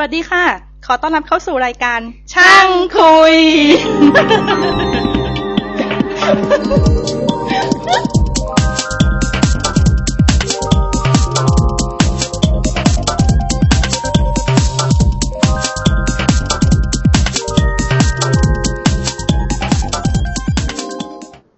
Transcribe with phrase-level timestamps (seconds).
[0.00, 0.44] วัสดีค่ะ
[0.86, 2.00] ขอต้อนรับเข้าสู่รายการ
[2.34, 3.36] ช่างคุย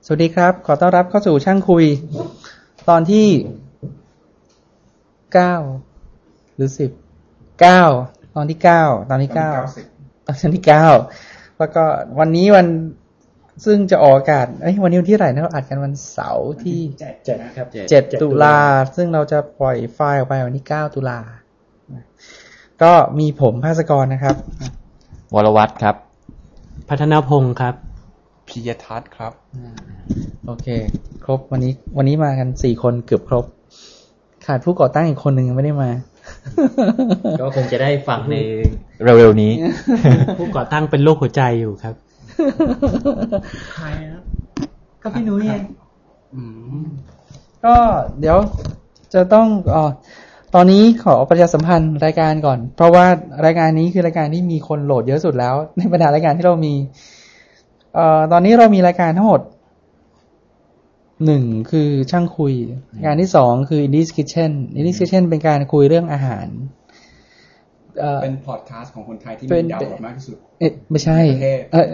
[0.07, 1.85] สวัสดีครับ ขอต้อนรับเข้าสู่ช่างคุย
[2.89, 3.29] ตอนที่
[5.35, 5.55] เก้า
[6.55, 6.91] หรือสิบ
[7.61, 7.83] เก้า
[8.37, 9.53] ตอนที่เก้าตอนที่เก้า
[10.27, 10.87] ตอนที่เก้า
[11.59, 11.85] แล้วก็
[12.19, 12.67] วันนี้วัน
[13.65, 16.79] ซึ่งจะออกอากาศเอ้ยวันนี้วันที่เท่าไหร่นะเราอัดกันวันเสาร์ที่
[17.27, 18.59] เจ็ดครับเจ็ดตุลา
[18.97, 21.19] ซึ่งเราจะปล่อยไฟล์ออกไปวันที่เก้าตุลา
[22.83, 24.37] ก็มีผมภาสกรนะครับ
[25.35, 25.97] วรวัตรครับ
[26.89, 27.75] พัฒนพงศ์ครับ
[28.49, 29.33] พิยทัศน์ครับ
[30.47, 30.67] โอเค
[31.25, 33.45] ครบวันนี้วันนี้มากันสี่คนเกือบครบ
[34.47, 35.91] ขาดผู้ก่อตั้งอีกคนหนึ่งยังไม่ได้มา
[37.41, 38.37] ก็คงจะได้ฟังใน
[39.03, 39.53] เร็วๆนี้
[40.39, 41.95] ผู้ก่อตั้งเป็นโรคหัวใจอยู่ครับ
[43.75, 44.23] ใครครับ
[45.03, 45.63] ก็พี่นุ้ยเอง
[47.65, 47.75] ก็
[48.21, 48.39] เดี๋ยว
[49.15, 49.85] จะต้องอ๋อ
[50.55, 53.07] ตอนนี้ขอประชาสัมพันธ์รายการก่อน เพราะว่า
[53.47, 56.75] รายการนี้คือรายการที่มีคนโหลดเยอะสุดแล้ว ในบรรดารายการที่เรามี
[57.95, 59.41] เอ่อตอนนี้เรามีรายการทั้งหมด
[61.27, 62.55] หนึ่งคือช่างคุย
[62.95, 66.47] รายการที่สองคือ Indies Kitchen Indies Kitchen เป็นการคุยเรื่องอาหาร
[68.01, 71.87] เอ่อเป็นพอดคาสต์ของคนไทยที่เป็มีนดาวน์โหลดมากที่สุด เอ๊ะไม่ใช่ประเทศเออ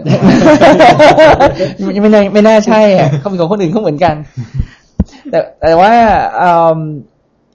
[1.81, 4.15] ไม่ไม่น่าไม่น่าใช่อะเขาเป็นของคนอื่นเขาเหมือนกัน
[5.29, 5.93] แต่แต่ว่า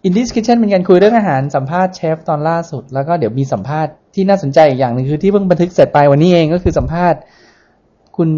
[0.05, 7.21] อินดี้คิทเช่นเป็นการคุยเรื่องอาหารสัมภาษณ์เชฟตอนล่าสุด แล้วก็เดี๋ยวมีสัมภาษณ์ที่น่าสนใจอีกอย่างหนึ่งคือที่เพิ่งบันทึกเสร็จไปวันนี้เองก็คือสัมภาษณ์
[8.17, 8.29] คุณ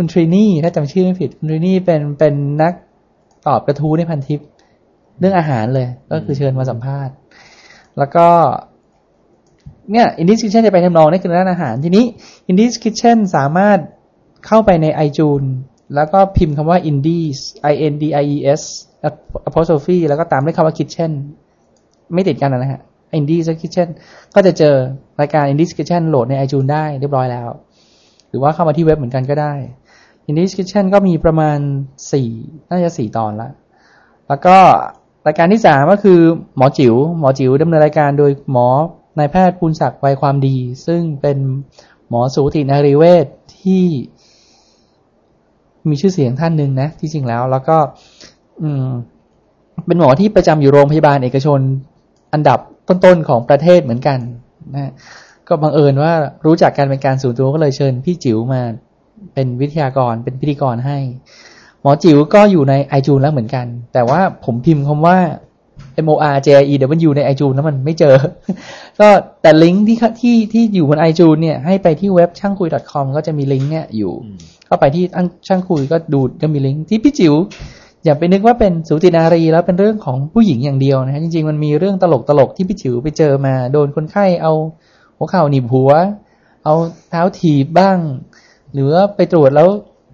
[0.00, 2.72] คุณทรีนี่ถ้าจำชื่อไม่ผิด คุณทรีนี่เป็นเป็นนัก
[3.46, 4.40] ตอบกระทู้ในพันทิป
[5.18, 7.14] เรื่องอาหารเลย ก็คือเชิญมาสัมภาษณ์
[7.98, 8.26] แล้วก็
[9.92, 12.04] เนี่ย Indies Kitchen จะไปทำนองนี่คือร้านอาหาร ทีนี้
[12.50, 13.78] Indies Kitchen สามารถ
[14.46, 15.48] เข้าไปใน iTunes
[15.94, 17.38] แล้วก็พิมพ์คำว่า Indies
[17.72, 18.62] I N D I E S
[19.48, 21.10] apostrophe แล้วก็ตามด้วยคำว่า Kitchen
[22.14, 22.80] ไม่ติดกันนะฮะ
[23.18, 23.88] Indies Kitchen
[24.34, 24.74] ก็จะเจอ
[25.20, 27.50] รายการ Indies Kitchen โหลดใน iTunes ได้เรียบร้อยแล้ว
[28.32, 29.52] หรือว่าเข้ามาที่เว็บเหมือนกันก็ได้
[30.30, 31.58] Indies Kitchen ก็มีประมาณ
[32.12, 32.30] สี่
[32.70, 33.48] น่าจะสี่ตอนละ
[34.28, 34.56] แล้วก็
[35.26, 36.20] รายการที่สามก็คือ
[36.56, 38.68] หมอจิว๋วหมอจิ๋วดำเนินรายการโดยหมอ
[39.18, 41.38] นายแพทย์ภูนศักดิ์ไวความดี ซึ่งเป็น
[42.08, 43.26] หมอสูตินารีเวช
[43.60, 43.84] ที่
[45.88, 47.76] มีชื่อเสียงท่านหนึ่งนะ ที่จริงแล้ว แล้วก็
[48.62, 48.86] อืม
[49.86, 51.60] เป็นหมอที่ประจำอยู่โรงพยาบาลเอกชน
[52.32, 52.58] อันดับ
[52.88, 54.18] ต้นๆของประเทศเหมือนกัน
[54.74, 54.92] นะ
[55.48, 56.12] ก็บังเอิญว่า
[56.46, 58.62] รู้จักกันเป็นการส่วนตัวก็เลยเชิญพี่จิ๋วมา
[59.34, 60.98] เป็นวิทยากรเป็นพิธีกรให้
[61.82, 65.18] หมอจิ๋วก็อยู่ใน iTunes แล้วเหมือนกัน แต่ว่าผมพิมพ์คำว่า
[66.04, 66.74] M O R J I E
[67.08, 68.14] W ใน iTunes แล้วมันไม่เจอ
[69.00, 69.08] ก็
[69.42, 74.12] แต่ลิงก์ที่ที่ที่อยู่บน iTunes เนี่ยให้ไปที่เว็บช่างคุย .com ก็จะมีลิงก์เนี่ยอยู่
[74.66, 75.04] เข้าไปที่
[75.46, 77.34] ช่างคุยก็ดูก็มีลิงก์ที่พี่จิ๋ว
[78.04, 84.52] อย่าไปนึกว่าเป็นสูตินารีแล้วเป็นเรื่องของผู้หญิงอย่างเดียวนะฮะจริง ๆ มันมีเรื่องตลกตลกๆที่พี่จิ๋วไปเจอมา โดนคนไข้เอา
[85.16, 85.90] หัวเข่าหนีบหัว
[86.64, 86.74] เอา
[87.10, 87.98] เท้าถีบบ้าง
[88.74, 89.68] หรือว่าไปตรวจแล้ว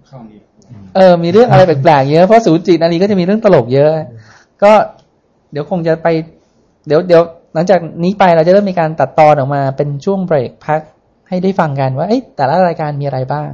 [0.08, 0.40] เข้านี้
[0.96, 3.90] เออ มีเรื่องอะไรแปลกๆเยอะเพราะสูจิตอันนี้ก็จะมีเรื่องตลกเยอะ
[4.62, 4.72] ก็
[5.52, 6.08] เดี๋ยวคงจะไป
[6.86, 7.22] เดี๋ยวเดี๋ยว
[7.54, 10.80] หลังจากนี้ไปเราจะเริ่มมีการตัดตอนออกมา เป็นช่วงเบรกพัก
[11.28, 13.50] ให้ได้ฟังกันว่าเอ้ยแต่ละรายการมีอะไรบ้าง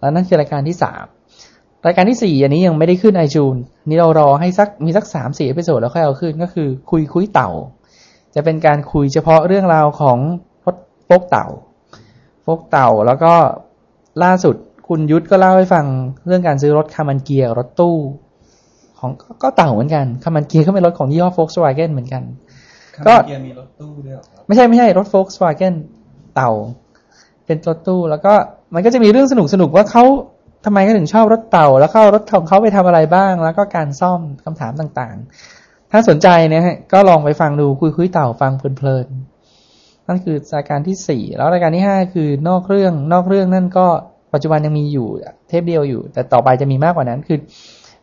[0.00, 1.04] แล้วนั่นคือรายการที่สาม
[1.86, 3.56] รายการที่สี่อันนี้ยังไม่ได้ขึ้นไอจูน
[3.88, 7.50] นี่เรารอให้สักมีสักสามสี่ episode แล้วค่อยเอาขึ้นก็คือคุยคุยเต่า
[8.34, 10.18] จะเป็นการคุยเฉพาะเรื่องราวของ
[10.64, 11.46] รถโฟล์กเต่า
[12.42, 13.34] โฟล์กเต่าแล้วก็
[14.22, 14.56] ล่าสุด
[14.88, 15.84] คุณยุทธก็เล่าให้ฟัง
[16.26, 17.96] เรื่องการซื้อรถ Karmann Ghia รถตู้
[18.98, 22.22] ของก็ก็เต่าเหมือนกัน Karmann Ghia ก็เป็นรถของยี่ห้อ Volkswagen เหมือนกัน
[23.06, 25.74] ก็เกียร์มีรถตู้ด้วยเหรอครับไม่ใช่ไม่ใช่รถ Volkswagen
[26.34, 26.50] เต่า
[27.46, 28.32] เป็นรถตู้แล้วก็
[28.74, 30.04] มันก็จะมีเรื่องสนุกสนุกว่าเขา
[30.64, 43.86] ทำไมเขาถึงชอบรถเต่า แล้วเขาเอารถของเขาไปทำอะไรบ้าง แล้วก็การซ่อมคำถามต่างๆ ถ้าสนใจเนี่ยฮะก็ลองไปฟังดูคุยคุยเต่าฟังเพลินๆนั่นคือรายการที่สี่แล้วรายการที่ห้าคือนอกเรื่องนอกเรื่องนั่นก็
[44.34, 45.06] ปัจจุบันยังมีอยู่
[45.48, 47.38] เทปเดียวอยู่ แต่ต่อไปจะมีมากกว่านั้นคือ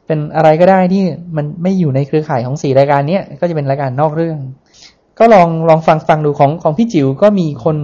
[0.05, 1.03] เป็นอะไรก็ได้ที่
[1.35, 4.37] มันไม่อยู่ในเครือข่ายของสี่รายการเนี้ยก็จะเป็นรายการนอกเรื่อง
[5.19, 7.77] ก็ลองลองฟังฟังดูของของพี่จิ๋วก็มีคน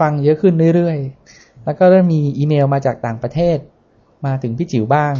[0.00, 3.58] ฟังเยอะขึ้นเรื่อยๆ แล้วก็เริ่มมีอีเมลมาจากต่างประเทศ
[4.26, 5.14] มาถึงพี่จิ๋วบ้าง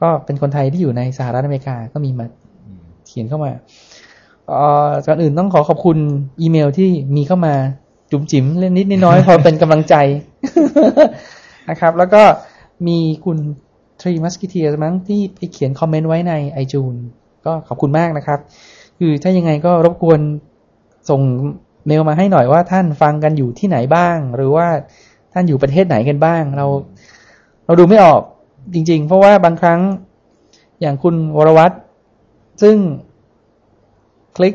[0.00, 2.26] ก็เป็นคนไทยที่อยู่ในสหรัฐอเมริกาก็มีมา
[3.06, 3.52] เขียนเข้ามา
[4.50, 5.98] อ่อก่อนอื่นต้องขอขอบคุณ
[6.40, 7.54] อีเมลที่มีเข้ามา
[8.14, 9.94] จุ๋มจิ๋มเล่นนิดนิดน้อยพอเป็นกำลังใจ
[11.70, 12.22] นะครับ แล้วก็
[12.86, 13.38] มีคุณ
[14.00, 16.94] Three Musketeer มั้งที่ไปเขียนคอมเมนต์ไว้ในไอจูน
[17.46, 18.38] ก็ขอบคุณมากนะครับ
[18.98, 20.20] คือถ้ายังไงก็รบกวน
[21.10, 21.20] ส่ง
[21.86, 24.66] เมลมาให้หน่อยว่าท่านฟังกันอยู่ที่ไหนบ้าง หรือว่า
[25.32, 26.66] ท่านอยู่ประเทศไหนกันบ้าง เรา
[27.66, 28.20] เราดูไม่ออก
[28.74, 29.80] จริง ๆ เพราะว่าบางครั้ง
[30.80, 31.74] อย่างคุณวรวัตร
[32.62, 32.76] ซึ่ง
[34.36, 34.54] คลิก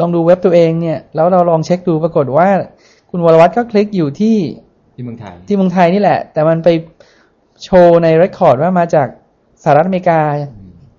[0.00, 2.48] ลองดูเว็บตัวเองเนี่ย แล้วเราลองเช็คดูปรากฏว่า
[3.10, 4.36] คุณวรวัตรก็คลิกอยู่ที่
[4.96, 6.68] ที่เมืองไทยที่เมืองไทยนี่แหละ แต่มันไป
[7.64, 9.08] โชว์ใน record ว่ามาจาก
[9.62, 10.20] สหรัฐอเมริกา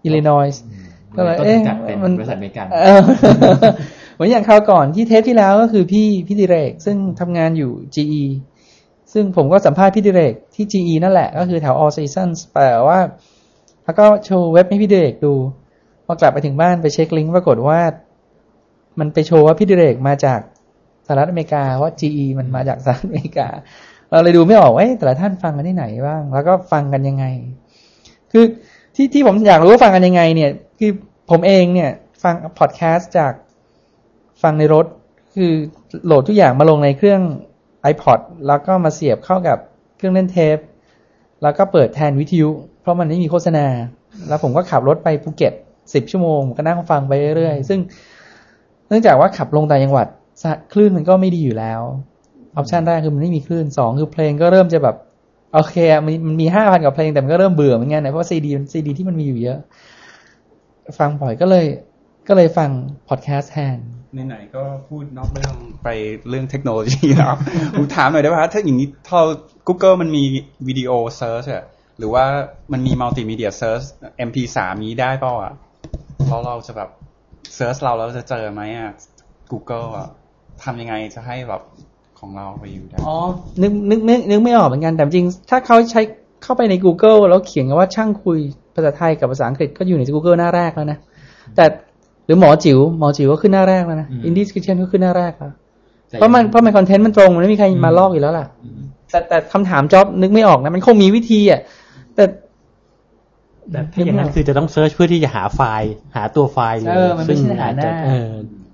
[0.03, 0.61] อิลลินอยส์
[1.15, 2.99] ก็เลยต้นเอ๊ะสังกัดเป็นมันบริษัทอเมริกันเออ
[4.13, 8.23] เหมือนอย่างคราวก่อนที่เทปที่แล้วก็คือพี่พี่ดิเรก ซึ่งทำงานอยู่ GE
[9.13, 12.99] ซึ่งผมก็สัมภาษณ์พี่ดิเรกที่ GE นั่นแหละ ก็คือแถว All Seasons Place อะ
[13.83, 15.33] แล้วก็โชว์เว็บให้พี่ดิเรกดู
[16.05, 17.79] พอกลับไปถึงบ้านไปเช็คลิงก์ปรากฏว่า
[18.99, 20.50] มันไปโชว์ว่าพี่ดิเรกมาจากสห
[21.19, 23.47] รัฐอเมริกาว่าะ GE มันมาจากสหรัฐอเมริกา
[24.11, 27.25] เราเลยดูไม่ออกว่าแต่ละท่านฟังกันที่ไหนบ้าง แล้วก็ฟังกันยังไง
[28.31, 28.45] คือ
[28.95, 30.91] ที่ที่ผมอยากรู้ว่าฟังกันยังไง เนี่ย คือ
[31.29, 31.91] ผมเองเนี่ย
[32.23, 33.33] ฟังพอดแคสต์จาก
[34.41, 34.85] ฟังในรถ
[35.35, 35.51] คือ
[36.05, 37.21] โหลดทุกอย่างมาลงในเครื่อง
[37.91, 39.57] iPod แล้วก็มาเสียบเข้ากับ
[39.97, 40.57] เครื่องเล่นเทป
[41.41, 42.49] แล้วก็เปิดแทนวิทยุ
[42.81, 43.65] เพราะมันไม่มีโฆษณา
[44.27, 45.53] แล้วผมก็ขับรถไปภูเก็ต
[45.93, 47.79] สิบชั่วโมงก็นั่งฟังไปเรื่อยๆซึ่ง
[48.87, 50.07] เนื่องจากว่าขับลงต่างจังหวัด
[50.73, 51.81] คลื่นมันก็ไม่ดีอยู่แล้ว
[52.55, 54.95] option แรกคือมันไม่มีคลื่นสองคือเพลงก็เริ่มจะแบบ
[55.53, 55.75] โอเค
[56.05, 59.57] มันมันมีห้าพันกว่าเพลงแต่มันก็เริ่มเบื่อเหมือนกันนะเพราะซีดีซีดีที่มันมีอยู่เยอะ
[60.99, 61.65] ฟังบ่อยก็เลย
[62.27, 62.69] ก็เลยฟัง
[63.09, 63.77] พอดแคสต์แทน
[64.27, 65.87] ไหนๆก็พูดนอกเรื่องไป
[66.29, 67.35] เรื่องเทคโนโลยีแล้ว
[67.77, 69.19] ผมถามหน่อยได้ไหมถ้าอย่างนี้ถ้า
[69.67, 70.23] Google มันมี
[70.67, 71.63] video search อะ
[71.97, 72.25] หรือว่า
[72.71, 73.81] มันมี multimedia search
[74.27, 75.53] MP3 นี้ได้เปล่าอะ
[76.27, 76.89] แล้วเราจะแบบ
[77.55, 78.91] search เราแล้วจะเจอไหมอะ
[79.51, 80.09] Google อะ
[80.63, 81.61] ทำยังไงจะให้แบบ
[82.19, 83.15] ของเราไปอยู่ได้ อ๋อ
[83.61, 86.01] นึกนึกนึกนึกไม่ออกเหมือนกัน แต่จริง ถ้าเขาใช้
[86.43, 88.37] เข้าไปใน Google แล้วเขียนว่าช่างคุย
[88.75, 90.97] ภาษาไทยกับภาษาอังกฤษก็อยู่ใน Google หน้าแรกแล้วนะ
[91.55, 91.65] แต่
[92.25, 95.51] หรือหมอจิ๋วหมอจิ๋วก็ขึ้นหน้าแรกแล้วนะอืม Indies Kitchen ก็ขึ้นหน้าแรกแล้ว
[96.07, 98.81] แต่เพราะมันเพราะมัน content มันตรงมันไม่มีใครมาลอกอยู่แล้วล่ะอืม
[99.11, 101.61] แต่แต่คำถามจ็อบนึกไม่ออกนะ มันคงมีวิธีอะ
[102.15, 102.23] แต่
[103.71, 108.07] แต่ถ้าอย่างนั้นคือจะต้อง search เพื่อที่จะหาไฟล์ หาตัวไฟล์เลยเออมันไม่ซึ่งใช่หาอาจหจะน้าเ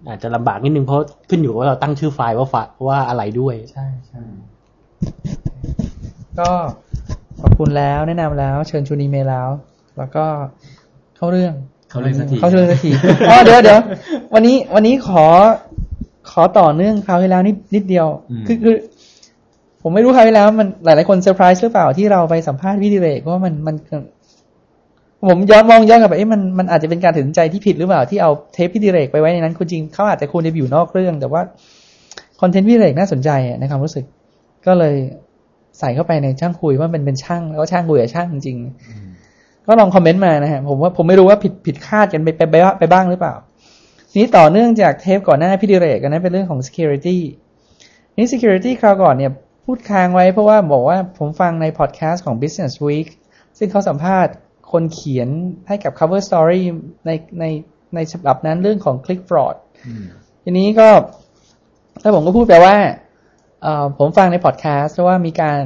[0.07, 0.99] อออาจจะลำบากนิดนึงเพราะ
[1.29, 4.21] ขึ้นอยู่กับว่าเราตั้งชื่อไฟล์ว่าไฟล์ว่าอะไรด้วย ใช่ใช่
[6.39, 6.49] ก็
[7.41, 9.49] ขอบคุณแล้วแนะนำแล้ว เชิญชวนอีเมลแล้ว
[9.97, 10.25] แล้วก็
[11.15, 11.53] เข้าเรื่อง
[11.89, 12.91] เขาเลยสักทีเข้าเรื่องสักที
[13.29, 13.79] อ๋อเดี๋ยวเดี๋ยว
[14.33, 15.25] วันนี้วันนี้ขอ
[16.31, 18.75] ขอต่อเนื่องคราวที่แล้วนิดนิดเดียวอืมคือคือ
[19.81, 23.75] ผมไม่รู้คราวที่แล้ว มันหลาย ๆ คนเซอร์ไพรส์หรือเปล่าที่เราไปสัมภาษณ์วิดีเรกว่ามันมัน
[25.29, 31.41] ผมย้อนมองย้อนกลับไปเอ๊ะมันมันอาจจะเป็นการตัดสินใจที่ผิดหรือเปล่าที่เอาเทปพิดีเรกไปไว้ในนั้นคุณจริงเขาอาจจะควรจะอยู่นอกเรื่อง แต่ว่า
[32.41, 34.05] คอนเทนต์พิดีเรกน่าสนใจอะในความรู้สึก
[34.65, 34.95] ก็เลย
[35.79, 43.33] ใส่เข้าไปในช่างคุยว่าเป็นเป็นช่าง แล้วก็ช่างคุยกับช่างจริงๆก็ลองคอมเมนต์มานะฮะผมว่าผมไม่รู้ว่าผิดผิดคาดกันไปไปไปไปบ้างหรือเปล่า
[44.11, 47.17] ทีนี้ต่อเนื่องจากเทปก่อนหน้าพิดีเรกกันนั้นเป็นเรื่องของ security
[48.17, 49.31] นี่ security คราวก่อนเนี่ย
[49.65, 53.07] พูดค้างไว้เพราะว่าบอกว่าผมฟังในพอดแคสต์ของ Business Week
[53.57, 54.33] ซึ่งเขาสัมภาษณ์
[54.71, 55.29] คนเขียน
[55.67, 56.61] ให้กับ cover story
[57.05, 57.45] ในใน
[57.95, 59.55] ในฉบับนั้นเรื่องของ click fraud
[59.87, 60.05] อืม
[60.43, 60.89] ทีนี้ก็
[62.01, 62.77] ถ้าผมก็พูดไปว่า
[63.61, 65.63] เอ่อผมฟังในพอดแคสต์ว่ามีการ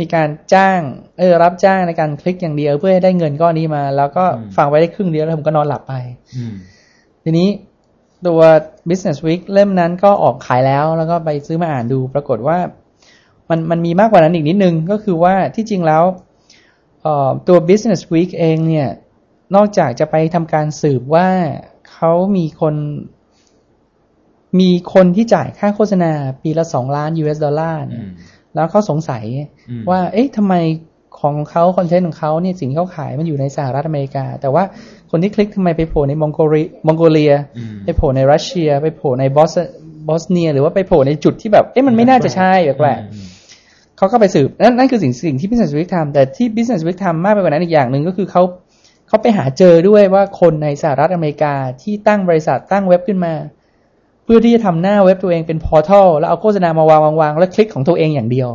[0.00, 0.80] มีการจ้าง
[1.18, 5.94] เออรับจ้างในการคลิกอย่างเดียวเพื่อให้ได้เงินก้อนนี้มา แล้วก็อืมฟังไปได้ครึ่งเดียวแล้วผมก็นอนหลับไป
[6.36, 6.54] อืม
[7.24, 7.48] ทีนี้
[8.26, 8.40] ตัว
[8.88, 12.58] Business Week เล่มนั้นก็ออกขายแล้ว แล้วก็ไปซื้อมาอ่านดู ปรากฏว่า
[13.50, 16.25] มันมันมีมากกว่านั้นอีกนิดนึงก็คือว่าที่จริงแล้วเอ่อ
[17.48, 18.88] ตัว Business Week เองเนี่ย
[19.54, 21.28] นอกจากจะไปทำการสืบว่า
[21.92, 22.74] เขามีคน
[24.60, 28.10] มีคนที่จ่ายค่าโฆษณาปีละสองล้าน US ดอลลาร์อืเนี่ยม
[28.54, 29.24] แล้วเขาสงสัย
[29.70, 30.54] อืมว่า เอ๊ะทำไม
[31.20, 34.64] ของเขาคอนเทนต์ของเขาเนี่ยสิ่งที่เขาขายมันอยู่ในสหรัฐอเมริกา แต่ว่า
[35.10, 39.52] คนที่คลิกทำไมไปโผล่ในมองโกเลียมองโกเลียอืมไปโผล่ในรัสเซีย ไปโผล่ในบอส
[40.08, 43.26] บอสเนีย หรือว่าไปโผล่ในจุดที่แบบ เอ๊ะมันไม่น่าจะใช่แปลกๆอืม
[43.98, 48.42] เขาก็ไปสืบนั่นนั่นคือสิ่งสิ่งที่ Business Week ทำแต่ที่ Business Week ทำมากไปกว่านั้นอีกอย่างหนึ่งก็คือเขา
[49.08, 53.34] เขาไปหาเจอด้วยว่าคนในสหรัฐอเมริกาที่ตั้งบริษัทตั้งเว็บขึ้นมา
[54.24, 58.48] เพื่อที่จะทำหน้าเว็บตัวเองเป็น portal แล้วเอาโฆษณามาวางวางวางแล้วคลิกของตัวเองอย่างเดียว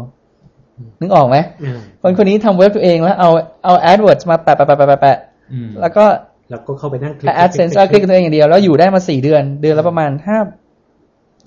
[1.01, 3.29] นึกออกไหมอืมคนคนนี้ทำเว็บตัวเองแล้วเอา
[3.65, 5.17] เอา AdWords มาแปะแปะแปะแปะแปะแปะ
[5.51, 6.05] อืมแล้วก็
[6.49, 10.37] แล้วก็เข้าไปนั่งคลิก AdSense คลิกตัวเองอย่างเดียวแล้วอยู่ได้มาสี่เดือน เดือนละประมาณห้า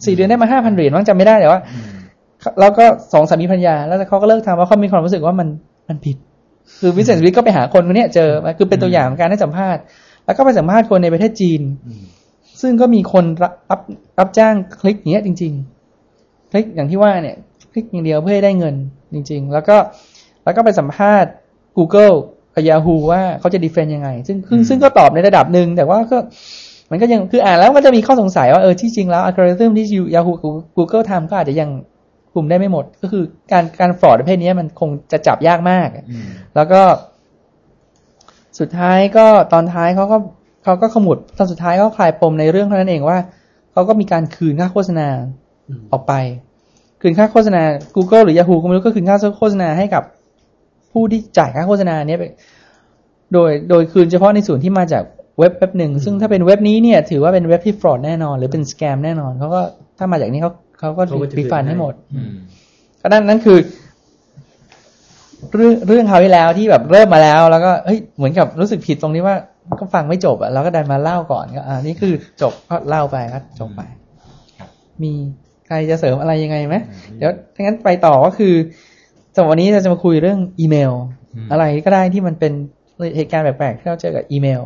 [0.07, 1.94] สี่เดือนได้มาห้าพันเหรียญมั้งจำไม่ได้แต่ว่าอืม
[2.61, 5.49] แล้วก็สองสามีภรรยา แล้วเขาก็เลิกทำเพราะเขามีความรู้สึกว่ามัน
[5.89, 6.17] มันผิด
[6.81, 9.83] คือวิเศษวิทย์ก็ไปหาคนคนเนี้ยเจอคือเป็นตัวอย่างของการให้สัมภาษณ์
[10.27, 12.05] แล้วก็ไปสัมภาษณ์คนในประเทศจีนอืม
[12.63, 13.81] ซึ่งก็มีคนรับรับ
[14.19, 15.53] รับจ้างคลิกอย่างเงี้ยจริง
[16.03, 17.37] ๆ คลิกอย่างที่ว่าเนี่ย
[17.73, 18.75] คลิกอย่างเดียวเพื่อให้ได้เงิน
[19.15, 19.77] จริง ๆ แล้วก็
[20.45, 21.31] แล้วก็ไปสัมภาษณ์
[21.79, 22.17] Google
[22.55, 26.19] กับ Yahoo ว่าเขาจะดีเฟนยังไง ซึ่งซึ่งซึ่งก็ตอบในระดับหนึ่งแต่ว่าก็
[26.91, 30.35] มันก็ยังคืออ่านแล้วมันจะมีข้อสงสัยว่าเออที่จริงแล้วอัลกอริทึมที่ Yahoo
[30.77, 31.71] Google ทำก็อาจจะยัง
[32.35, 35.89] คุมได้ไม่หมด ก็คือการการฟรอดประเภทนี้มันคงจะจับยากมาก
[36.57, 36.81] แล้วก็
[38.59, 40.17] สุดท้ายก็ตอนท้ายเขาก็
[40.65, 43.19] เขาก็ขมุดตอนสุดท้ายเขาคลายปมในเรื่องเท่านั้นเองว่า
[43.73, 45.09] เขาก็มีการคืนค่าโฆษณา
[45.69, 46.15] อืมออกไป
[47.01, 47.63] คืนค่าโฆษณา
[47.97, 50.03] Google หรือ Yahoo ก็ไม่รู้ก็คืนค่าโฆษณาให้กับ
[50.93, 52.25] ผู้ที่จ่ายค่าโฆษณาเนี้ยไป
[53.33, 55.05] โดยโดยคืนเฉพาะในส่วนที่มาจาก
[55.39, 59.61] เว็บเว็บหนึ่งซึ่งถ้าเป็นเว็บนี้เนี่ย ถือว่าเป็นเว็บที่ฟรอดแน่นอน หรือเป็นสแกมแน่นอนเขาก็
[59.99, 60.53] ถ้ามาจากนี้เขา
[60.85, 61.95] เขาก็เขาก็จะรีฟันคืนให้ให้หมด
[63.03, 63.59] ก็นั่นนั่นคือ
[65.55, 69.37] เรื่องเรื่องคราวที่แล้วที่แบบเริ่มมาแล้ว แล้วก็เฮ้ยเหมือนกับรู้สึกผิดตรงนี้ว่า
[69.81, 72.13] ก็ฟังไม่จบอะเราก็ดันมาเล่าก่อนก็อ่านี่คือ
[72.43, 73.83] จบก็เล่าไปก็จบไป
[74.59, 74.69] ครับ
[75.03, 75.13] มี
[75.67, 76.77] ใครจะเสริมอะไรยังไงไหม
[77.17, 78.55] เดี๋ยวถ้างั้นไปต่อก็คือ
[79.35, 80.93] สำหรับวันนี้เราจะมาคุยเรื่องอีเมล
[81.35, 82.53] อืมอะไรก็ได้ที่มันเป็น
[83.17, 84.63] เหตุการณ์แปลกๆที่เราเจอกับอีเมล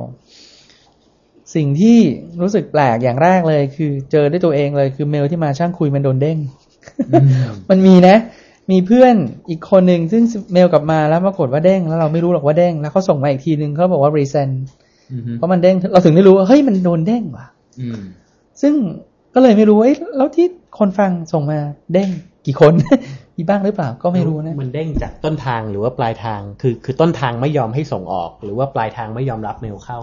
[1.55, 1.99] สิ่งที่
[2.41, 6.39] รู้สึกแปลกอย่างแรกเลย คือเจอด้วยตัวเองเลยคือเมลที่มาช่างคุยมันโดนเด้ง
[7.71, 8.17] มันมีนะ
[8.71, 9.15] มีเพื่อน
[9.51, 14.51] อีกคนหนึ่งซึ่งเมลกลับมาแล้วปรากฏว่าเด้ง แล้วเราไม่รู้หรอกว่าเด้ง แล้วเขาส่งมาอีกทีนึงเขาบอกว่ารีเซน
[15.35, 17.47] เพราะมันเด้ง เราถึงได้รู้ว่าเฮ้ยมันโดนเด้งว่ะ
[18.63, 18.75] ซึ่ง
[19.35, 20.47] ก็เลยไม่รู้ว่าเอ้ยแล้วที่
[20.79, 21.59] คนฟังส่งมา
[21.93, 22.09] เด้ง
[22.47, 22.73] กี่คน
[23.37, 30.01] มีบ้างหรือเปล่าก็ไม่รู้นะ มันเด้งจากต้นทางหรือว่าปลายทาง คือคือต้นทางไม่ยอมให้ส่งออก หรือว่าปลายทางไม่ยอมรับเมลเข้า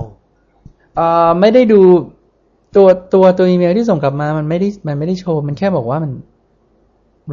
[0.95, 1.81] เอ่อไม่ได้ดู
[2.75, 6.11] ตัวตัวตัวอีเมลที่ส่งกลับมา มันไม่ได้มันไม่ได้โชว์ มันแค่บอกว่ามัน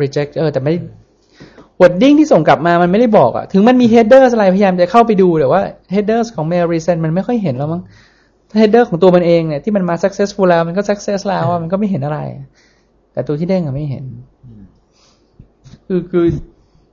[0.02, 0.73] reject เออ แต่ไม่
[1.81, 5.61] wording ที่ส่งกลับมามันไม่ได้บอกอะถึงมันมี headers อะไรพยายามจะเข้าไปดูแต่ว่า
[5.95, 7.83] headers ของ mail resend มันไม่ค่อยเห็นแล้วมั้ง
[8.61, 12.19] header ของตัวมันเองเนี่ยที่มันมา successful แล้วมันก็ success แล้วอะมันก็ไม่เห็นอะไร
[13.12, 14.04] แต่ตัวที่เด้งอะไม่เห็น
[15.87, 16.26] คือคือ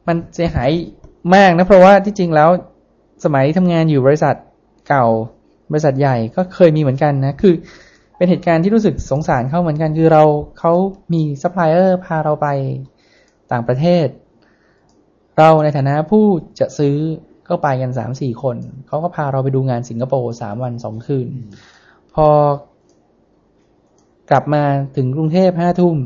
[0.07, 0.69] มันเสียหาย
[1.35, 2.49] มากนะ เพราะว่าที่จริงแล้ว
[3.25, 4.35] สมัยทำงานอยู่บริษัท
[4.89, 5.05] เก่า
[5.71, 7.53] บริษัทใหญ่ก็เคยมีเหมือนกันนะคือ
[8.17, 10.23] เป็นเหตุการณ์ที่รู้สึกสงสารเขาเหมือนกัน คือเรา
[10.59, 10.73] เขา
[11.13, 12.47] มีซัพพลายเออร์พาเราไป
[13.51, 14.07] ต่างประเทศ
[15.37, 16.25] เราในฐานะผู้
[16.59, 16.95] จะซื้อ
[17.49, 18.57] ก็ไปกันสามสี่คน
[18.87, 21.27] เขาก็พาเราไปดูงานสิงคโปร์สามวันสองคืน
[22.15, 22.27] พอ
[24.29, 24.63] กลับมา
[24.95, 25.97] ถึงกรุงเทพห้าทุ่ม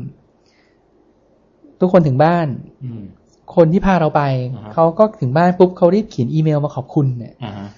[1.80, 2.46] ทุกคนถึงบ้าน
[3.56, 4.22] คนที่พาเราไป
[4.54, 7.68] อ่าฮะเขาก็ถึงบ้านปุ๊บเขารีบเขียนอีเมลมาขอบคุณเนี่ยอ่าฮะ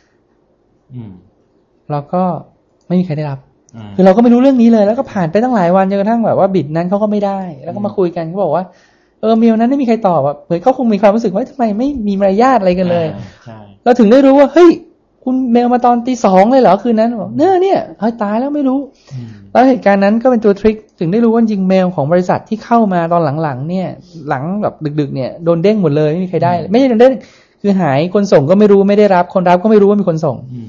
[0.94, 1.12] อืม
[1.90, 2.22] เราก็
[2.88, 3.38] ไม่มีใครได้รับ
[3.76, 8.64] อ่าคือเราก็ไม่รู้เรื่องนี้เลย แล้วก็ผ่านไปตั้งหลายวันจนกระทั่งแบบว่าบิดนั้นเขาก็ไม่ได้ แล้วก็มาคุยกันเขาบอกว่า
[9.20, 14.70] เออเมลนั้นไม่มีใครตอบอะเหมือนเขาคงมีความรู้สึกว่าทำไมไม่มีมารยาทอะไรกันเลยอ่าใช่เราถึงได้รู้ว่าเฮ้ย
[15.24, 18.78] คุณเมลมาตอนตีสองเลยเหรอคืนนั้นบอกเนี่ยเนี่ยเฮ้ยตายแล้วไม่รู้
[19.12, 23.88] อืมแล้วเหตุการณ์นั้นก็เป็นตัวทริคถึงได้รู้ว่าจริงเมลของบริษัทที่เข้ามาตอนหลังๆเนี่ย
[24.28, 27.14] หลังแบบดึก ๆ เนี่ยโดนเด้งหมดเลยไม่มีใครได้เลยไม่ใช่โดนเด้ง
[27.62, 30.68] คือหายคนส่งก็ไม่รู้ไม่ได้รับ คนรับก็ไม่รู้ว่ามีคนส่งอืม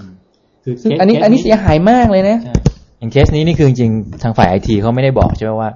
[0.68, 2.54] คือซึ่งเคสอันนี้เคสอันนี้เสียหายมากเลยนะใช่
[3.00, 5.70] อย่างเคสนี้นี่คือจริงๆทางฝ่ายไอทีเขาไม่ได้บอกใช่ไหมว่า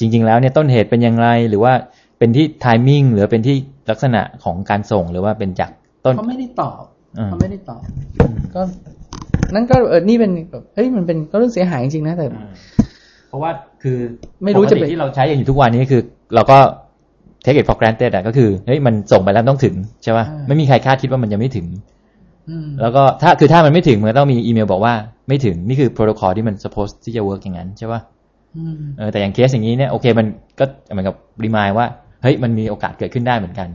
[0.00, 1.72] จริง ๆ แล้วเนี่ยต้นเหตุเป็นอย่างไรหรือว่า
[2.18, 3.56] เป็นที่ timing หรือเป็นที่
[3.90, 5.70] ลักษณะของการส่งหรือว่าเป็นจาก
[6.04, 6.82] ต้นเขาไม่ได้ตอบ
[7.18, 7.80] อ่าเขาไม่ได้ตอบ
[8.54, 8.60] ก็
[9.54, 12.26] นั่นก็เออนี่เป็นแบบเฮ้ยมันเป็นก็เรื่องเสียหายจริงๆนะแต่
[13.28, 13.50] เพราะว่า
[13.82, 13.98] คือ
[14.44, 16.02] ไม่รู้จะปไปกติที่เราใช้กันอยู่ทุกวันนี้คือ
[16.34, 16.58] เราก็
[17.44, 21.97] take it for granted อะก็คือเฮ้ยมันส่งไปแล้วต้องถึงใช่ป่ะไม่มีใครคาดคิดว่ามันจะไม่ถึงอืม
[22.80, 24.94] แล้วก็ถ้าคือถ้ามันไม่ถึงมันก็ต้องมีอีเมลบอกว่า
[25.28, 28.00] ไม่ถึงนี่คือโปรโตคอลที่มัน suppose ที่จะ work อย่างนั้นใช่ป่ะ
[28.56, 30.26] อืมเออแต่อย่างเคสอย่างนี้เนี่ยโอเคมัน
[30.60, 31.86] ก็เหมือนกับรีมายว่า
[32.22, 33.68] เฮ้ยมันมีโอกาสเกิดขึ้นได้เหมือนกัน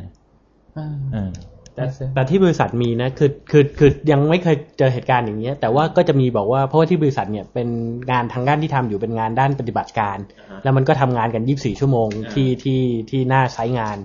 [0.78, 1.32] อ่าเออ
[1.76, 7.68] แต่แต่ที่บริษัทมีนะคือคือคือยังไม่เคยเจอเหตุการณ์อย่างเงี้ย แต่ว่าก็จะมีบอกว่าเพราะว่าที่บริษัทเนี่ยเป็น
[8.12, 10.18] งานทางด้านที่ทำอยู่เป็นงานด้านปฏิบัติการ
[10.64, 13.98] แล้วมันก็ทำงานกัน 24 ชั่วโมงที่ที่ที่หน้าไซต์งาน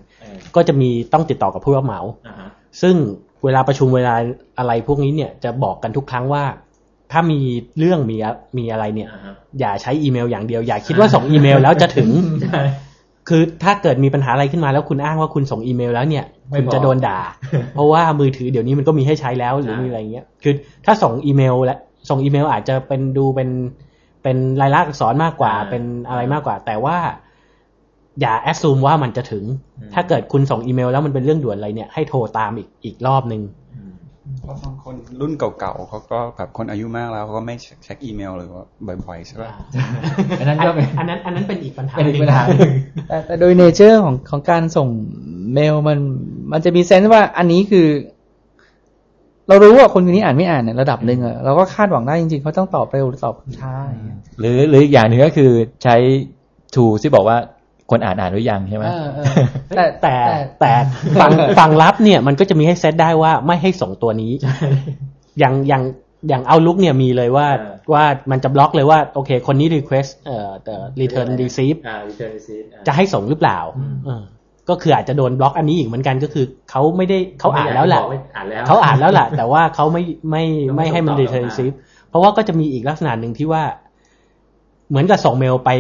[0.56, 2.00] ก็จะมีต้องติดต่อกับผู้รับเหมา
[2.82, 2.96] ซึ่ง
[3.44, 4.14] เวลาประชุมเวลา
[4.58, 6.44] อะไรพวกนี้เนี่ยจะบอกกันทุกครั้งว่า
[7.12, 7.40] ถ้ามี
[7.78, 9.08] เรื่องมีอะมีอะไรเนี่ย
[9.60, 12.08] อย่าใช้อีเมลอย่างเดียว อย่าคิดว่าส่งอีเมลแล้วจะถึง
[13.28, 17.18] คือถ้าเกิดมีปัญหาอะไรขึ้นมาแล้วคุณอ้างว่าคุณส่งอีเมลแล้วเนี่ยไม่คุณบอกจะโดนด่า
[17.74, 20.54] เพราะว่ามือถือเดี๋ยวนี้มันก็มีให้ใช้แล้วหรือมีอะไรเงี้ยคือ
[20.84, 21.76] ถ้าส่งอีเมลและ
[22.08, 23.48] ส่งอีเมลอาจจะเป็นดูเป็น
[24.22, 26.96] เป็นลายลักษณ์อักษรมากกว่าเป็นอะไรมากกว่า แต่ว่า
[28.20, 29.44] อย่า assume ว่ามันจะถึง
[29.94, 33.42] ถ้าเกิดคุณส่งอีเมลแล้วมันเป็นเรื่องด่วนอะไรเนี่ยให้โทรตามอีกอีกรอบหนึ่ง
[34.42, 38.64] เพราะบางคนรุ่นเก่าๆเขาก็แบบคนอายุมากแล้วเขาก็ไม่เช็คอีเมลหรือว่า
[39.06, 39.50] บ่อยๆใช่ป่ะ
[40.40, 42.42] อันนั้นก็เป็นอันนั้นอันนั้นเป็นอีกปัญหาเป็นอีกหงปัญหา
[43.08, 44.88] แต่แต่โดย nature ของของการส่ง
[45.54, 45.98] เมลมัน
[46.52, 47.86] มันจะมีเซนส์ว่าอันนี้คือ
[49.48, 55.50] เรารู้ว่าคนคนนี้อ่านไม่อ่านเนี่ยระดับหนึ่งอะเราก็คาดหวังได้จริงๆเขาต้องตอบเร็วหรือตอบช้าอย่างเงี้ยหรือหรืออีกอย่างหนึ่งก็คือ
[55.82, 55.96] ใช้
[56.74, 57.38] tool ที่บอกว่า
[57.90, 59.34] คนอ่านอ่านหรือยังใช่ไหมเออเออ
[59.76, 60.16] แต่แต่
[60.60, 60.72] แต่
[61.20, 64.32] ฝั่งฝั่งรับเนี่ยมันก็จะมีให้เซตได้ว่าไม่ให้ส่งตัวนี้
[65.38, 65.82] อย่างอย่าง
[66.28, 74.22] อย่างเอาลุกเนี่ยมีเลยว่าอ่าว่ามันจะบล็อกเลยว่าโอเค คนนี้ request เอ่อแต่ return receive อ่า return receipt อ่าจะให้ส่งหรือเปล่าอืมเออ
[74.68, 80.44] ก็คืออาจจะโดนบล็อกอันนี้อีกเหมือนกันก็คือเขาไม่ได้เขาอ่านแล้วแหละบอกไม่อ่านแล้วเขาอ่านแล้วแหละแต่ว่าเขาไม่ไม่
[80.76, 81.74] ไม่ให้มันไม่ส่งต่อ return ออกมา receive
[82.08, 83.62] เพราะว่าก็จะมีอีกลักษณะหนึ่งที่ว่า
[84.88, 85.70] เหมือนกับส่งเมลไป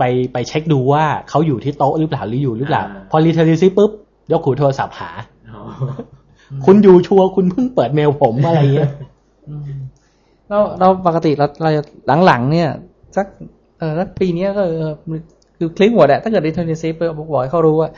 [0.00, 3.90] ไปไปเช็คดูว่าเขาอยู่ที่โต๊ะหรือเปล่าหรืออยู่หรือเปล่า พอ return receive ปุ๊บ
[4.32, 5.10] ยกหูโทรศัพท์หา
[5.50, 5.60] อ๋อ
[6.64, 8.90] คุณอยู่ชัวร์คุณเพิ่งเปิดเมลผมอะไรเงี้ย
[10.48, 11.70] เราเราปกติเราเรา
[12.26, 12.68] หลังๆเนี่ย
[13.16, 13.26] สัก
[13.78, 14.92] เออสักปีเนี้ยก็เออ
[15.56, 17.02] คือคลิกหมดอะถ้าเกิด return receipt ไป
[17.32, 17.90] บอกให้เขารู้อะ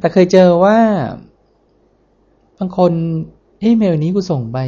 [0.00, 0.76] แต่เคยเจอว่า
[2.58, 2.92] บางคน
[3.60, 4.58] เฮ้ยเมลนี้กูส่งไป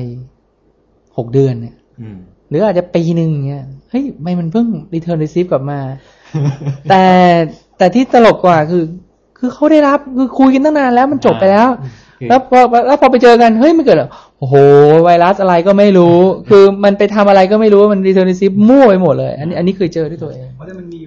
[1.16, 2.18] หกเดือนเนี่ยอืม
[2.48, 5.78] หรืออาจจะปีหนึ่งเนี่ยเฮ้ยไม่มันเพิ่ง return receipt กลับมา
[6.88, 7.04] แต่
[7.78, 8.84] แต่ที่ตลกกว่าคือ
[9.38, 11.68] คือเขาได้รับคือคุยกันตั้งนานแล้วมันจบไปแล้ว
[12.20, 14.06] คือแล้วพอแล้วพอไปเจอกันเฮ้ยมันเกิดอะไร
[14.38, 14.54] โอ้โห
[15.04, 16.18] ไวรัสอะไรก็ไม่รู้
[16.48, 21.00] คือมันไปทำอะไรก็ไม่รู้มัน return receipt มั่วไปหมดเลย อันนี้อันนี้เคยเจอด้วยตัวเองเพราะฉะนั้นมันมี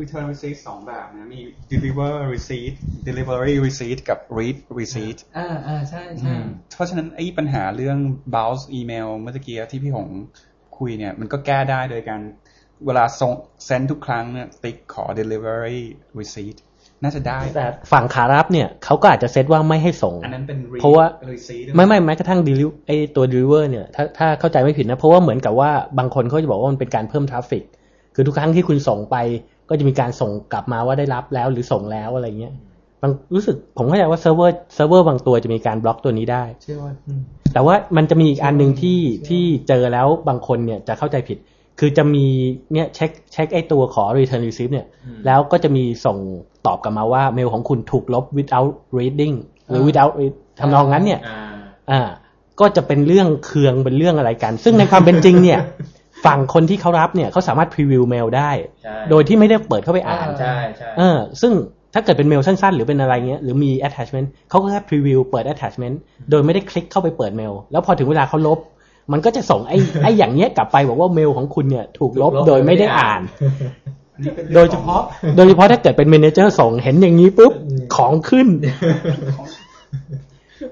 [0.00, 1.40] return receipt สองแบบนะ มี
[1.72, 2.74] deliver receipt
[3.08, 6.42] delivery receipt กับ read receipt อ่าอ่าใช่อืใช่ม
[6.74, 7.98] เพราะฉะนั้นไอ้ปัญหาเรื่อง
[8.34, 10.08] bounce email เมื่อตะกี้ที่พี่หง
[10.78, 12.20] คุยเนี่ย มันก็แก้ได้โดยการ
[12.86, 13.32] เวลาส่ง
[13.66, 15.80] send ทุกครั้งเนี่ยติ๊กขอ delivery
[16.18, 16.56] receipt
[17.02, 27.64] น่าจะได้ แต่ฝั่งขารับเนี่ยเขาก็อาจจะเซตว่าไม่ให้ส่ง อันนั้นเป็น read เพราะว่า receipt ไม่ไม่แม้กระทั่ง deliver ไอตัว deliver เนี่ยถ้าถ้าเข้าใจไม่ผิดนะ เพราะว่าเหมือนกับว่าบางคนเขาจะบอกว่ามันเป็นการเพิ่ม traffic
[28.14, 29.16] คือทุกครั้งที่คุณส่งไป
[29.68, 32.52] ก็จะมีการส่งกลับมาว่าได้รับแล้วหรือส่งแล้วอะไรเงี้ย
[33.02, 37.20] บางรู้สึกผมเข้าใจว่าเซิร์ฟเวอร์เซิร์ฟเวอร์บางตัวจะมีการบล็อกตัวนี้ได้เชื่อว่าอืม
[37.52, 41.38] แต่ว่ามันจะมีอีกอันหนึ่งที่ที่เจอแล้วบางคนเนี่ยจะเข้าใจผิด
[41.78, 42.26] คือจะมี
[42.72, 44.86] เนี่ยเช็คเช็คไอตัวขอ return receipt เนี่ย
[45.26, 46.18] แล้วก็จะมีส่ง
[46.66, 49.34] ตอบกลับมาว่าเมลของคุณถูกลบ without reading
[49.68, 51.40] หรือ without read ทำนองนั้นเนี่ยอ่า
[51.90, 52.00] อ่า
[52.60, 55.60] ก็จะเป็นเรื่องเคืองเป็นเรื่องอะไรกัน ซึ่งในความเป็นจริงเนี่ย
[56.26, 58.50] ฝั่งคนที่เขารับเนี่ยเขาสามารถพรีวิวเมลได้
[58.82, 61.52] ใช่โดยที่ไม่ได้เปิดเข้าไปอ่านใช่ใช่เออ ซึ่ง
[61.94, 65.96] ถ้าเกิดเป็นเมลสั้นๆ หรือเป็นอะไรเงี้ยหรือมี attachment เขาก็แค่พรีวิวเปิด attachment
[66.30, 68.58] โดยไม่ได้คลิกเข้าไปเปิดเมล แล้วพอถึงเวลาเขาลบ
[69.12, 73.20] มันก็จะส่งไอ้ไอ้อย่างเงี้ยกลับไปบอกว่าเมลของคุณเนี่ยถูกลบโดยไม่ได้อ่าน
[74.54, 75.00] โดยเฉพาะ
[75.36, 77.52] โดยเฉพาะถ้าเกิดเป็น manager ส่งเห็นอย่างนี้ปุ๊บ
[77.96, 78.48] ของขึ้น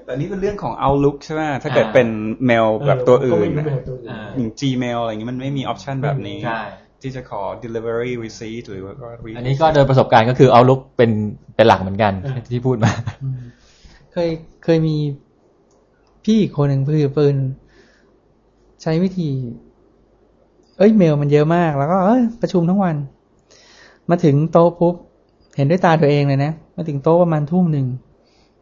[0.05, 2.07] แต่นี่เป็นเรื่องของ Outlook ใช่ไหมถ้าเกิดเป็น
[2.45, 3.65] เมลแบบตัวอื่นนะ
[4.09, 6.61] อ่าอย่าง Gmail อะไรอย่างนี้มันไม่มี option แบบนี้ใช่
[7.01, 11.11] ที่จะขอ delivery receipt หรือว่าก็ read อันนี้ก็โดยประสบการณ์ก็คือ Outlook เป็น
[11.55, 12.13] เป็นหลักเหมือนกัน
[12.51, 12.91] ที่พูดมา
[14.13, 14.29] เคย
[14.63, 14.95] เคยมี
[16.23, 17.35] พี่อีกคนหนึ่งคือปืน
[18.87, 19.29] ใช้วิธี
[20.77, 22.95] เอ้ยเมลมันเยอะมาก แล้วก็เอ้ยประชุมทั้งวัน
[24.09, 24.95] มาถึงโต๊ะปุ๊บ
[25.57, 27.85] เห็นด้วยตาตัวเองเลยนะ มาถึงโต๊ะประมาณทุ่มหนึ่ง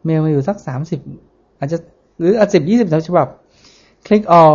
[0.04, 1.00] เมลมาอยู่สักสามสิบ
[1.58, 1.76] อาจจะ
[2.18, 3.26] หรืออาจสิบยี่สิบฉบับ
[4.06, 4.54] คลิก all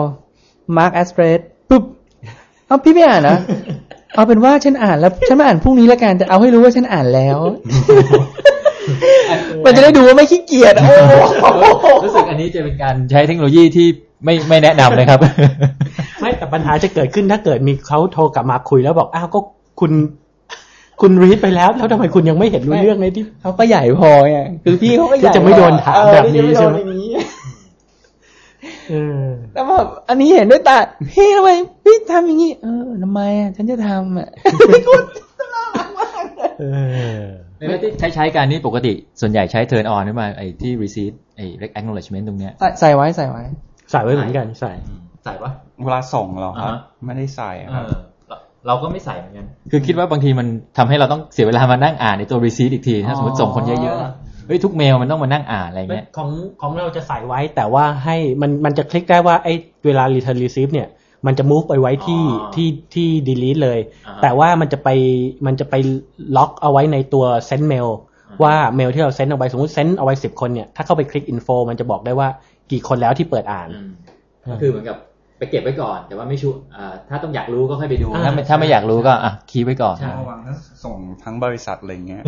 [0.77, 1.83] mark as read ปุ๊บ
[2.67, 3.37] เอาพี่ไม่อ่านนะ
[4.15, 7.39] เอาเป็นว่าฉันอ่านแล้วฉันมาอ่านพรุ่งนี้แล้วกันแต่เอาให้รู้ว่าฉันอ่านแล้ว
[9.65, 13.87] มันจะได้ดูว่าไม่ขี้เกียจโอ้โหรู้สึกอันนี้จะเป็นการใช้เทคโนโลยีที่
[14.23, 15.19] ไม่ไม่แนะนำเลยครับ
[16.19, 19.39] ไม่แต่ปัญหาจะเกิดขึ้นถ้าเกิดมีเขาโทรกลับมาคุยแล้วบอกอ้าวก็
[19.79, 19.91] คุณ
[21.01, 27.11] คุณรีดไปแล้ว แล้วทำไมคุณยังไม่เห็นรู้เรื่องในที่เขาก็ใหญ่พอไงคือพี่เขาก็ใหญ่ที่จะไม่โดนถามเออแบบนี้ที่จะใช่ไหมโดนอย่างนี้
[28.89, 29.77] เออแต่ว่า
[30.09, 30.77] อันนี้เห็นด้วยตา
[31.11, 31.51] พี่ทำไม
[31.83, 34.29] พี่ทำอย่างนี้เออทำไมอะฉันจะทำอะ
[36.59, 36.63] เอ
[37.17, 37.19] อ
[37.57, 41.45] ในที่ใช้ใช้การนี้ปกติส่วนใหญ่ใช้ turn on หรือเปล่าไอ้ที่ receipt ไอ้
[41.77, 43.43] acknowledgement ตรงเนี้ยใส่ใส่ไว้ใส่ไว้
[43.91, 44.71] ใส่ไว้เหมือนกันใส่
[45.23, 45.51] ใส่ปะ
[45.83, 47.85] เวลาส่งเหรอครับอ่าฮะไม่ได้ใส่ครับ
[48.27, 50.47] เราเราก็ไม่ใส่เหมือนกัน คือคิดว่าบางทีมัน
[50.77, 56.29] ทำให้เราต้องเสียเวลามานั่งอ่านในตัว receipt อีกที ถ้าสมมติส่งคนเยอะๆ เฮ้ยทุกเมลมันต้องมานั่งอ่านอะไรเงี้ย ของ
[56.61, 59.53] ของเราจะใส่ไว้แต่ว่าให้มันมันจะคลิกได้ว่าไอ้
[59.85, 60.87] เวลา return receive เนี่ย
[61.27, 64.89] มันจะ move ไปไว้ที่อ๋อที่ที่ delete เลยอ่าฮะแต่ว่ามันจะไป
[65.45, 65.75] มันจะไป
[66.37, 68.08] ล็อกเอาไว้ในตัว send mail อ่าฮะ
[68.43, 72.27] ว่าเมลที่เราเซนเอาไว้สมมติเซนเอาไว้สิบคนเนี่ยถ้าเข้าไปคลิก info มันจะบอกได้ว่า
[72.71, 73.89] กี่คนแล้วที่เปิดอ่านอืม
[74.51, 74.97] ก็คือเหมือนกับ
[75.37, 82.21] ไปเก็บไว้ก่อน แต่ว่าไม่ชัวร์อ่าถ้าต้องอยากรู้ก็ค่อยไปดูอ่าถ้าไม่ถ้าไม่อยากรู้ก็อะคีย์ไว้ก่อนใช่ระวังถ้าส่งทั้งบริษัทอะไรอย่างเงี้ย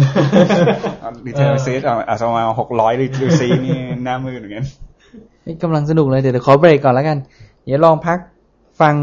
[1.25, 4.65] return receipt เอาอาจจะประมาณหกร้อย receipt นี่หน้ามือเหมือนกัน
[5.45, 7.17] นี่กำลังสนุกเลยเดี๋ยวเดี๋ยวขอเบรกก่อนแล้วกัน
[7.65, 8.17] เดี๋ยวลองพัก
[8.81, 8.95] ฟัง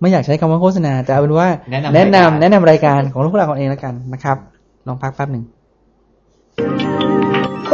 [0.00, 4.36] ไม่อยากใช้คำว่าโฆษณาแต่เอาเป็นว่า แนะนำแนะรายการนำแนะนำรายการของพวกเราเองแล้วกันนะครับ
[4.86, 5.44] ลองพักแป๊บหนึ่ง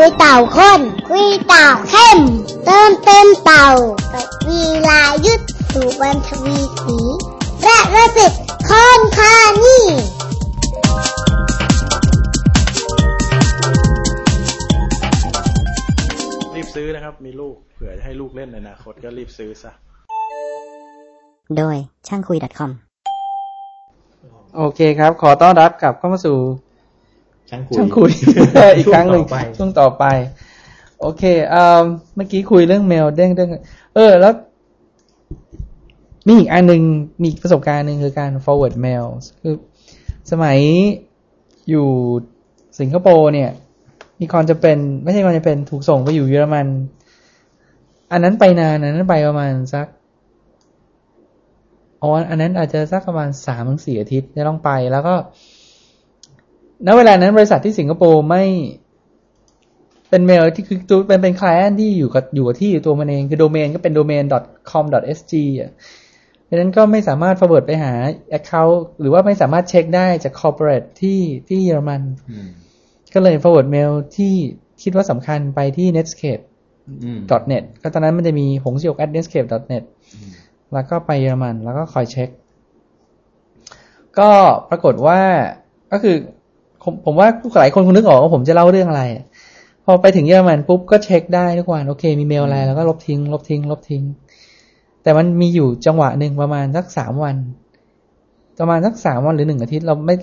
[0.00, 2.18] คุยเต่าข้นคุยเต่าเข้ม
[2.64, 3.68] เติมเต็มเต่า
[4.12, 6.98] กับวีลายุทธสุวรรณทวีสี
[7.62, 9.84] และระสิทธิ์คอนคานี่
[16.54, 19.70] รีบซื้อนะครับ มีลูกเผื่อจะให้ลูกเล่นในอนาคตก็รีบซื้อซะ
[21.56, 22.70] โดยช่างคุย .com
[24.56, 26.38] โอเคครับ ขอต้อนรับกลับเข้ามาสู่
[27.50, 28.10] ช่างคุยช่างคุย
[28.76, 30.04] อีกครั้งหนึ่งช่วงต่อไปช่วงต่อไป
[31.00, 31.82] โอเคเอ่อ
[32.16, 33.48] เมื่อกี้คุยเรื่องเมลเด้งเด้ง
[33.94, 34.34] เออ แล้ว
[36.26, 36.82] มีอีกอันหนึ่ง
[37.20, 39.06] มีอีกประสบการณ์หนึ่งคือการ forward mail
[39.42, 39.54] คือ
[40.30, 40.58] สมัย
[41.70, 41.88] อยู่
[42.80, 43.50] สิงคโปร์เนี่ย
[44.20, 46.66] มีความจะเป็นไม่ใช่ความจะเป็นถูกส่งไปอยู่เยอรมัน
[48.12, 49.86] อันนั้นไปนานอันนั้นไปประมาณสัก
[52.02, 55.14] อ๋ออันนั้นอาจจะสักประมาณสามถึงสี่อาทิตย์จะต้องไปแล้วก็
[56.86, 58.44] ณเวลานั้นบริษัทที่สิงคโปร์ไม่
[60.10, 65.70] เป็นเมลที่คือตัวเป็นเป็นคล i นที่อยู่กับอยู่กับที่อยู่ตัวมันเองคือโดเมนก็เป็น domain.com.sg อะ
[66.48, 67.92] ดังนั้นก็ไม่สามารถ forward ไปหา
[68.38, 72.48] account หรือว่าไม่สามารถเช็คได้จาก corporate ที่ที่เยอรมันอืม
[73.14, 74.34] ก็เลย forward mail ที่
[74.82, 76.42] คิดว่าสำคัญไปที่ netscape
[77.02, 79.84] อืม .net ก็ตอนนั้นมันจะมีหงสยก at netscape .net
[80.72, 82.28] แล้วก็ไปเยอรมัน แล้วก็คอยเช็ค
[84.18, 84.30] ก็
[84.70, 85.20] ปรากฏว่า
[85.92, 86.16] ก็คือ
[86.86, 87.28] ผมผมว่า
[87.60, 89.02] หลายคนคงนึกออกว่าผมจะเล่าเรื่องอะไร
[89.84, 94.02] พอไปถึงเยอรมันปุ๊บก็เช็คได้ทุกวันโอเค มีเมลอะไรแล้วก็ลบทิ้ง ลบทิ้ง ลบทิ้ง
[95.02, 97.36] แต่มันมีอยู่จังหวะหนึ่งประมาณสักสามวัน
[98.60, 100.14] ประมาณสักสามวันหรือหนึ่งอาทิตย์เราไม่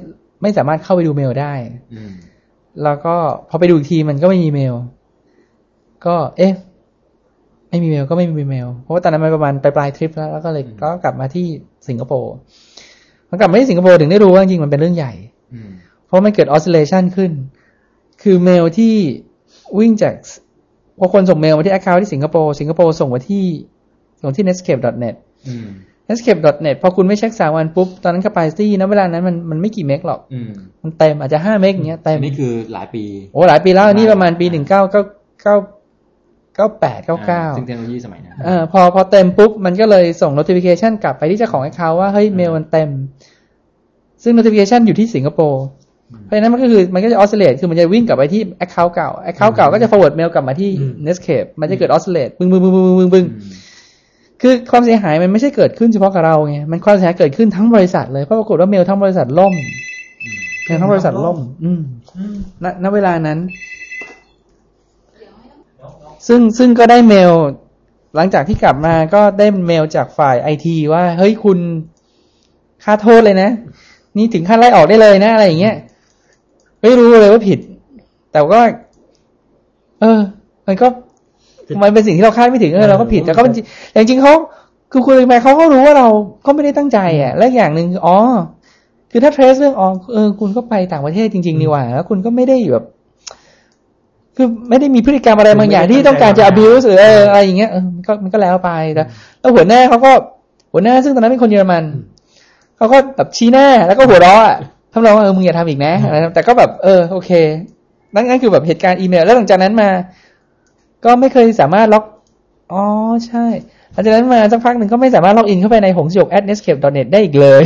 [0.41, 1.53] ไม่สามารถเข้าไปดูเมลได้
[1.93, 2.11] อืม
[2.83, 3.15] แล้วก็
[3.49, 4.75] พอไปดูอีกทีมันก็ไม่มีเมล
[6.05, 6.53] ก็เอ๊ะ
[7.69, 11.45] ไม่มีเมลก็ไม่มีเมล เพราะว่าตอนนั้นมันประมาณปลายปลายทริปแล้วแล้วก็เลยก็กลับมาที่
[11.87, 12.33] สิงคโปร์
[13.29, 15.32] พอกลับมาที่สิงคโปร์ถึงได้รู้ว่าจริงๆมันเป็นเรื่องใหญ่อืมเพ
[16.13, 17.31] ราะมันเกิด oscillation ขึ้น
[18.23, 18.95] คือเมลที่
[19.79, 20.13] วิ่งจาก
[20.99, 23.45] พอคนส่งเมลมาที่ Account ที่สิงคโปร์ สิงคโปร์ส่งมาที่
[24.21, 25.15] ส่งที่ netscape.net
[25.47, 25.67] อืม
[26.07, 30.51] netscape.net พอคุณไม่เช็คสามวันปุ๊บ ตอนนั้น capacity นะเวลานั้นมันมันไม่กี่เมกหรอกอืม
[30.83, 35.03] มันเต็มอาจจะห้าเมกอย่างเงี้ยเต็มอันนี้คือหลายปี โอ้หลายปีแล้วอันนี่ประมาณปีหนึ่งเก้าเก้า
[35.41, 35.55] เก้า
[36.55, 42.89] เก้าแปดเก้าเก้าซึ่งเทคโนโลยีสมัยนั้นเออพอพอเต็มปุ๊บ มันก็เลยส่ง notification กลับไปที่เจ้าของ account ว่าเฮ้ยเมลมันเต็ม
[44.23, 45.63] ซึ่ง notification อยู่ที่สิงคโปร์
[46.25, 50.69] เพราะฉะนั้นมันก็คือมันก็จะ oscillate คือมันจะวิ่งกลับไปที่ account เก่า account เก่าก็จะ forward mail กลับมาที่
[51.05, 53.25] Netscape มันจะเกิด oscillate บึ้งบึ้งบึ้งบึ้งบึ้งบึ้ง
[54.41, 59.53] คือความเสียหายมันไม่ใช่เกิดขึ้นเฉพาะกับเราไงมันความเสียหายเกิดขึ้นทั้งบริษัทเลยเพราะปรากฏว่าเมลทั้งบริษัทล่ม
[60.65, 61.81] เมลทั้งบริษัทล่ม อืม
[62.63, 63.39] ณณเวลานั้น
[66.27, 67.33] ซึ่งซึ่งก็ได้เมล
[68.15, 71.59] หลังจากที่กลับมาก็ได้เมลจากฝ่ายไอทีว่า เฮ้ยคุณ
[72.83, 73.49] ค่าโทษเลยนะ
[74.17, 75.75] นี่ถึงขั้นไล่ออกได้เลยนะอะไรอย่างเงี้ย
[76.83, 77.59] ไม่รู้เลยว่าผิด
[78.31, 78.59] แต่ก็
[80.01, 80.19] เออ
[80.67, 80.87] มันก็
[81.81, 84.33] มันเป็นสิ่งที่เราคาดไม่ถึงเออเราก็ผิด แต่ก็เป็นจริงแต่จริงๆเขา
[84.91, 86.07] คือคุยไปเขาก็รู้ว่าเรา
[86.45, 88.17] ก็ไม่ได้ตั้งใจ อะ และอย่างหนึ่งคืออ๋อ
[89.11, 92.85] คือถ้าเทรสเรื่องอ๋อเออคุณก็ไปต่างประเทศจริงๆนี่หว่าแล้วคุณก็ไม่ได้แบบ
[94.35, 99.03] คือไม่ได้มีพฤติกรรมอะไรบางอย่างที่ต้องการจะ abuse หรือเอออะไรอย่างเงี้ยเออมันก็มันก็แล้วไปแต่
[99.39, 100.11] แล้วหัวหน้าเขาก็
[100.73, 101.83] หัวหน้าซึ่งตอนนั้นเป็นคนเยอรมัน
[102.77, 104.57] เขาก็แบบชี้หน้าแล้วก็หัวเราะอะ
[104.93, 107.31] ทำนองว่าเออมึงอย่าทำอีกนะอะไรแต่ก็แบบเออโอเค
[108.13, 109.89] นั่นนั่นคือแบบเหตุการณ์อีเมล แล้วหลังจากนั้นมา
[111.05, 112.03] ก็ไม่เคยสามารถล็อก
[112.73, 112.83] อ๋อ
[113.27, 113.45] ใช่
[113.93, 117.63] หลังจากนั้นมาสักพักหนึ่งก็ไม่สามารถล็อกอินเข้าไปในหงสยก at netscape net ได้อีกเลย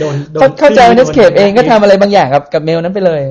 [0.00, 3.22] โดนโดนเข้าเข้าใจว่าโดน netscape เองก็ทำอะไรบางอย่างกับกับเมลนั้นไปเลย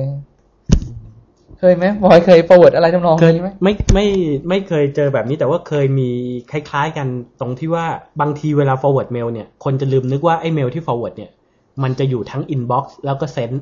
[1.58, 4.06] เคยไหมบอยเคย forward อะไรทำนองเคยนี้ไหมไม่ไม่
[4.48, 6.10] ไม่เคยเจอแบบนี้ แต่ว่าเคยมี
[6.50, 7.06] คล้าย ๆ กัน
[7.40, 7.86] ตรงที่ว่า
[8.20, 11.30] บางทีเวลา forward mail เนี่ย คนจะลืมนึกว่าไอ้เมลที่ forward เนี่ย
[11.82, 13.56] มันจะอยู่ทั้ง inbox แล้วก็ send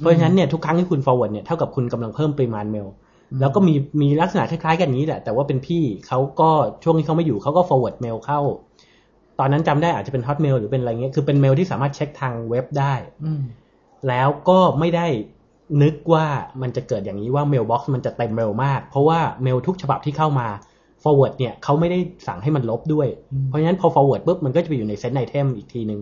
[0.00, 2.88] เพราะฉะนั้นเนี่ยทุกครั้งที่คุณ forward เนี่ยเท่ากับคุณกำลังเพิ่มปริมาณเมล
[3.40, 6.50] แล้วก็มีมีลักษณะคล้ายๆกันอย่างนี้แหละ แต่ว่าเป็นพี่เขาก็
[6.84, 8.40] ช่วงที่เขาไม่อยู่เขาก็ forward mail เข้า
[9.38, 13.42] ตอนนั้นจำได้อาจจะเป็น hotmail หรือเป็นอะไรเงี้ยคือเป็นเมลที่สามารถเช็คทางเว็บได้ อืม
[14.08, 15.06] แล้วก็ไม่ได้
[15.82, 16.26] นึกว่า
[16.62, 20.48] มันจะเกิดอย่างนี้ว่า mailbox มันจะเต็มเร็วมาก เพราะว่าเมลทุกฉบับที่เข้ามา
[21.02, 23.08] forward เนี่ยเขาไม่ได้สั่งให้มันลบด้วย
[23.46, 26.00] เพราะฉะนั้นพอ forward ปุ๊บมันก็จะไปอยู่ในเซน t ไอเทมอีกทีหนึ่ง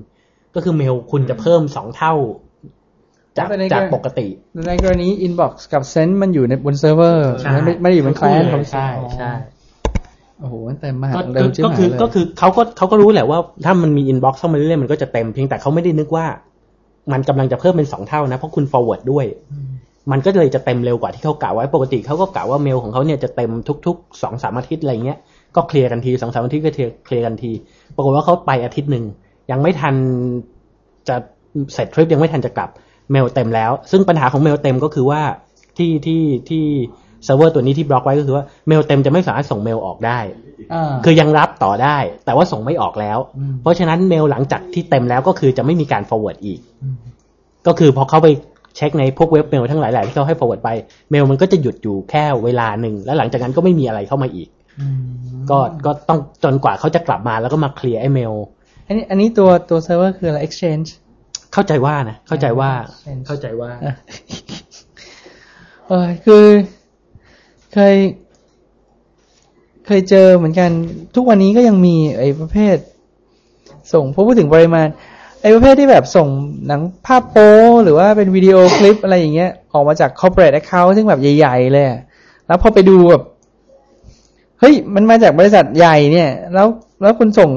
[0.56, 2.14] ก็คือเมลคุณจะเพิ่มสองเท่า
[3.36, 4.26] จากแล้วเป็นไงจากก็ปกติ
[4.68, 9.32] ในกรณี inbox กับ send มันอยู่ในบนเซิร์ฟเวอร์ใช่ไม่ไม่ได้อยู่บน client ของใช่ใช่
[10.40, 16.26] โอ้โหมันเต็มมากก็เร็วชิบก็หายคือเลยก็คือเขาก็เขาก็รู้แหละว่า ถ้ามันมี inbox เข้ามาเรื่อยๆมันก็จะเต็มเพียงแต่เขาไม่ได้นึกว่า
[17.12, 19.26] มันกำลังจะเพิ่มเป็นสองเท่านะ เพราะคุณ forward ด้วย
[20.12, 23.50] มันก็เลยจะเต็มเร็วกว่าที่เขากะเอาไว้ปกติเขาก็กล่าวว่าเมลของเขาเนี่ยจะเต็ม
[23.86, 25.18] ทุกๆสองสามอาทิตย์อะไรเงี้ย
[25.56, 27.52] ก็เคลียร์กันทีสองสามอาทิตย์ก็เคลียร์เคลียร์กันที
[27.94, 29.04] ปรากฏว่าเขาไปอาทิตย์หนึ่ง
[29.50, 29.94] ยังไม่ทัน
[31.08, 31.16] จะ
[31.74, 32.70] เสร็จทริปยังไม่ทันจะกลับ
[33.12, 35.22] เมลเต็มแล้ว ซึ่งปัญหาของเมลเต็มก็คือว่า
[35.78, 36.64] ที่ที่ที่
[37.24, 40.18] เซิร์ฟเวอร์ตัวนี้ที่บล็อกไว้ก็คือว่าเมลเต็มจะไม่สามารถส่งเมลออกได้
[40.72, 46.60] อ่าคือยังรับต่อได้ แต่ว่าส่งไม่ออกแล้วอืมเพราะฉะนั้นเมลหลังจากที่เต็มแล้วก็คือจะไม่มีการ forward อีก
[47.66, 48.28] ก็คือพอเขาไป
[48.76, 50.70] เช็คในพวกเว็บเมลทั้งหลายๆที่เขาให้ forward ไป
[51.10, 54.48] เมลมันก็จะหยุดอยู่แค่เวลาหนึ่งแล้วหลังจากนั้นก็ไม่มีอะไรเข้ามาอีก
[55.50, 58.34] ก็ก็ต้องจนกว่าเขาจะกลับมาแล้วก็มาเคลียร์ไอ้เมล
[58.86, 60.88] อันนี้อันนี้ตัวตัวเซิร์ฟเวอร์คืออะไร exchange
[61.52, 62.70] เข้าใจว่านะ เข้าใจว่า
[63.00, 63.94] เช่นเข้าใจว่าอะ
[65.88, 66.44] เออคือ
[67.72, 67.94] เคย
[69.86, 70.70] เคยเจอเหมือนกัน
[71.14, 72.76] ทุกวันนี้ก็ยังมีไอ้ประเภท
[73.92, 74.86] ส่งพอพูดถึงปริมาณ
[75.42, 76.28] ไอ้ประเภทที่แบบส่ง
[76.66, 77.52] หนังภาพโป๊
[77.84, 82.00] หรือว่าเป็นวิดีโอคลิปอะไรอย่างเงี้ย ออกมาจาก corporate account ซึ่งแบบใหญ่ ๆ เลยอะ
[82.46, 83.22] แล้วพอไปดูแบบ
[84.60, 86.66] เฮ้ย มันมาจากบริษัทใหญ่เนี่ย แล้ว
[87.02, 87.50] แล้วคุณส่ง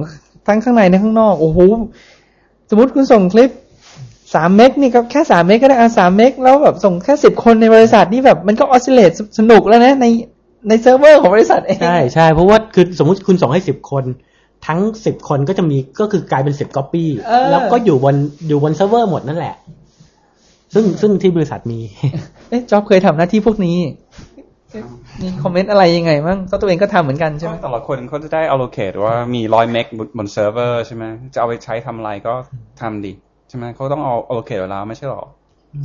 [0.50, 1.60] ทั้งข้างในและข้างนอก โอ้โห
[2.70, 3.52] สมมติคุณส่งคลิป
[4.36, 10.06] สามเมกนี่ก็แค่สามเมกก็ได้อะสามเมกแล้วแบบส่งแค่สิบคนในบริษัทนี่แบบมันก็ oscillateสนุกแล้วนะใน
[10.68, 14.04] ในเซิร์ฟเวอร์ของบริษัทเองใช่ใช่เพราะว่าคือสมมุติคุณส่งให้สิบคน
[14.68, 18.16] ทั้งสิบคนก็จะมีก็คือกลายเป็นสิบก๊อปปี้เออแล้วก็อยู่บน
[18.48, 19.56] อยู่บนเซิร์ฟเวอร์หมดนั่นแหละ
[20.74, 21.80] ซึ่งซึ่งที่บริษัทมี
[22.50, 24.29] เอ๊ะจ็อบเคยทำหน้าที่พวกนี้เอ๊ะ
[25.22, 29.86] มีคอมเมนต์อะไรยังไงบ้างก็ตัวเองก็ทำเหมือนกันใช่ไหมแต่ละคนเขาจะได้ allocate ว่ามีร้อยเมก
[30.18, 32.34] บนเซิร์ฟเวอร์ใช่ไหมจะเอาไปใช้ทำอะไรก็
[32.82, 33.14] ทำดิ
[33.50, 35.24] ใช่ไหมเขาต้องเอา allocate เวลาไม่ใช่หรอ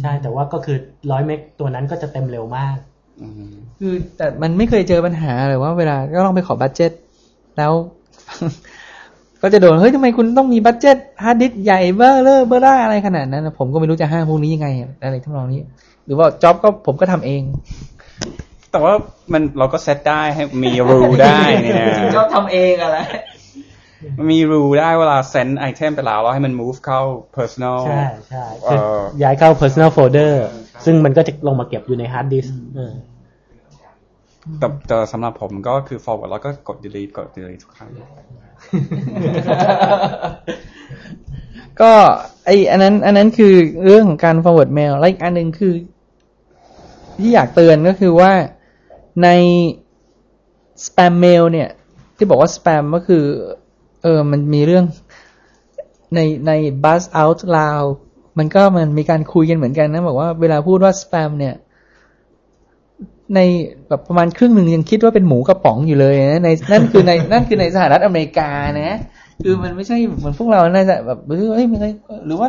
[0.01, 0.79] ใช่แต่ว่าก็คือ
[1.11, 2.77] ร้อยเมกตัวนั้นก็จะเต็มเร็วมาก
[3.23, 6.91] อืมคือแต่มันไม่เคยเจอปัญหาเลยว่าเวลาก็ลองไปขอ budget
[7.59, 7.73] แล้ว
[9.43, 14.69] ก็จะโดนเฮ้ยทำไมคุณต้องมี budget ฮาร์ดดิสก์ใหญ่เบอร์เลอร์เบอร์ร่าอะไรขนาดนั้นนะผมก็ไม่รู้จะห้ามพวกนี้ยังไง
[15.05, 15.63] อะไรทั้งนองนี้
[16.07, 17.43] หรือว่าจ็อบก็ผมก็ทำเอง
[18.75, 18.95] แต่ว่า
[19.33, 22.99] มันเราก็เซตได้ให้มี rule ได้เนี่ยจริงๆจ็อบทำเองอะไร
[24.19, 27.01] มันมี rule ได้เวลา send item ไปแล้วเราให้มัน move เข้า
[27.37, 28.79] personal ใช่ใช่เอ่คือ
[29.21, 30.33] อย้ายเข้า personal folder
[30.85, 32.95] ซึ่งมันก็จะลงมาเก็บอยู่ใน hard disk เออ
[34.59, 37.91] แต่แต่สำหรับผมก็คือ forward แล้วก็กด delete กด delete ทุกครั้ง
[41.81, 41.93] ก็
[42.47, 45.75] ไออันนั้น อันนั้นคือเรื่องของการ forward mail แล้วอีกอันหนึ่งคือ
[47.19, 48.33] ที่อยากเตือนก็คือว่า
[49.23, 49.29] ใน
[50.85, 51.69] spam mail เนี่ย
[52.17, 53.25] ที่บอกว่า spam ก็คือ
[54.03, 54.85] เออมันมีเรื่อง
[56.15, 56.53] ในใน
[56.85, 57.89] buzz out loud
[58.39, 61.55] มันก็มันมีการคุยกันเหมือนกันนะ บอกว่าเวลาพูดว่า spam เนี่ย
[63.35, 63.41] ใน
[63.89, 68.51] แบบประมาณครึ่งหนึ่งยังคิดว่าเป็นหมูกระป๋องอยู่เลยนะในนั่นคือในนั่นคือในสหรัฐอเมริกา
[68.83, 68.99] นะ
[69.43, 71.67] คือมันไม่ใช่เหมือนพวกเราน่าจะแบบเฮ้ย
[72.27, 72.49] หรือว่า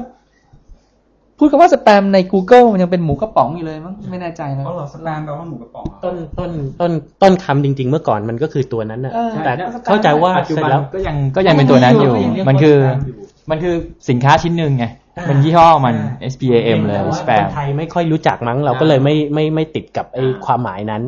[1.38, 13.16] พูดคำว่าสแปมใน Google มันยังเป็นหมูกระป๋องอยู่เลยมั้งไม่แน่ใจนะเพราะเราสแปมแปลว่าหมูกระป๋องต้นต้นต้นต้นคำจริง ๆ เมื่อก่อนมันก็คือตัวนั้นน่ะเออแต่ใช่เข้าใจว่าปัจจุเสร็จบันแล้วก็ยังก็ยังเป็นตัวนั้นอยู่ก็ยังเรียกว่ามันคือ spam อยู่
[13.52, 13.76] มันคือ
[14.10, 14.86] สินค้าชิ้นหนึ่งไง
[15.30, 15.96] มันยี่ห้อมัน
[16.34, 21.04] SPAM เลยแต่ว่า spam คนไทยไม่ค่อยรู้จักมั้ง เราก็เลยไม่ไม่ไม่ติดกับไอ้ความหมายนั้น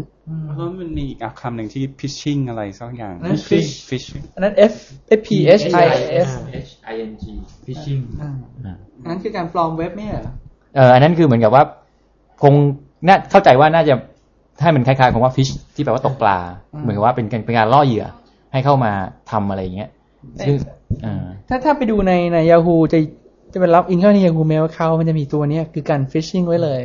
[0.46, 4.76] เพราะมันมีอีกคำหนึ่งที่ phishing อะไรสักอย่างนั่น fish phishing อันนั้น F
[5.20, 5.86] F P H I
[6.28, 6.30] S
[6.68, 7.24] H I N G
[7.66, 10.32] phishing อ่าอันนั้นคือการปลอมเว็บไม่ใช่เหรอ
[10.76, 11.64] เอออันนั้นคือเหมือนกับว่า
[12.44, 12.54] คง
[13.08, 13.94] น่าเข้าใจว่าน่าจะ
[14.62, 16.38] ให้มันคล้ายๆคำว่า fish ที่แปลว่าตกปลา
[16.74, 18.06] อืมเหมือนกับว่าเป็นการเป็นการล่อเหยื่อ
[18.52, 18.92] ให้เข้ามา
[19.32, 19.90] ทำอะไรอย่างเงี้ย
[20.46, 20.56] ซึ่ง
[21.04, 23.00] เออถ้าถ้าไปดูในใน Yahoo จะ
[23.54, 26.82] จะเป็นล็อกอินเข้าใน Yahoo Mail Account มันจะมีตัวเนี้ยคือการ phishing ไว้เลย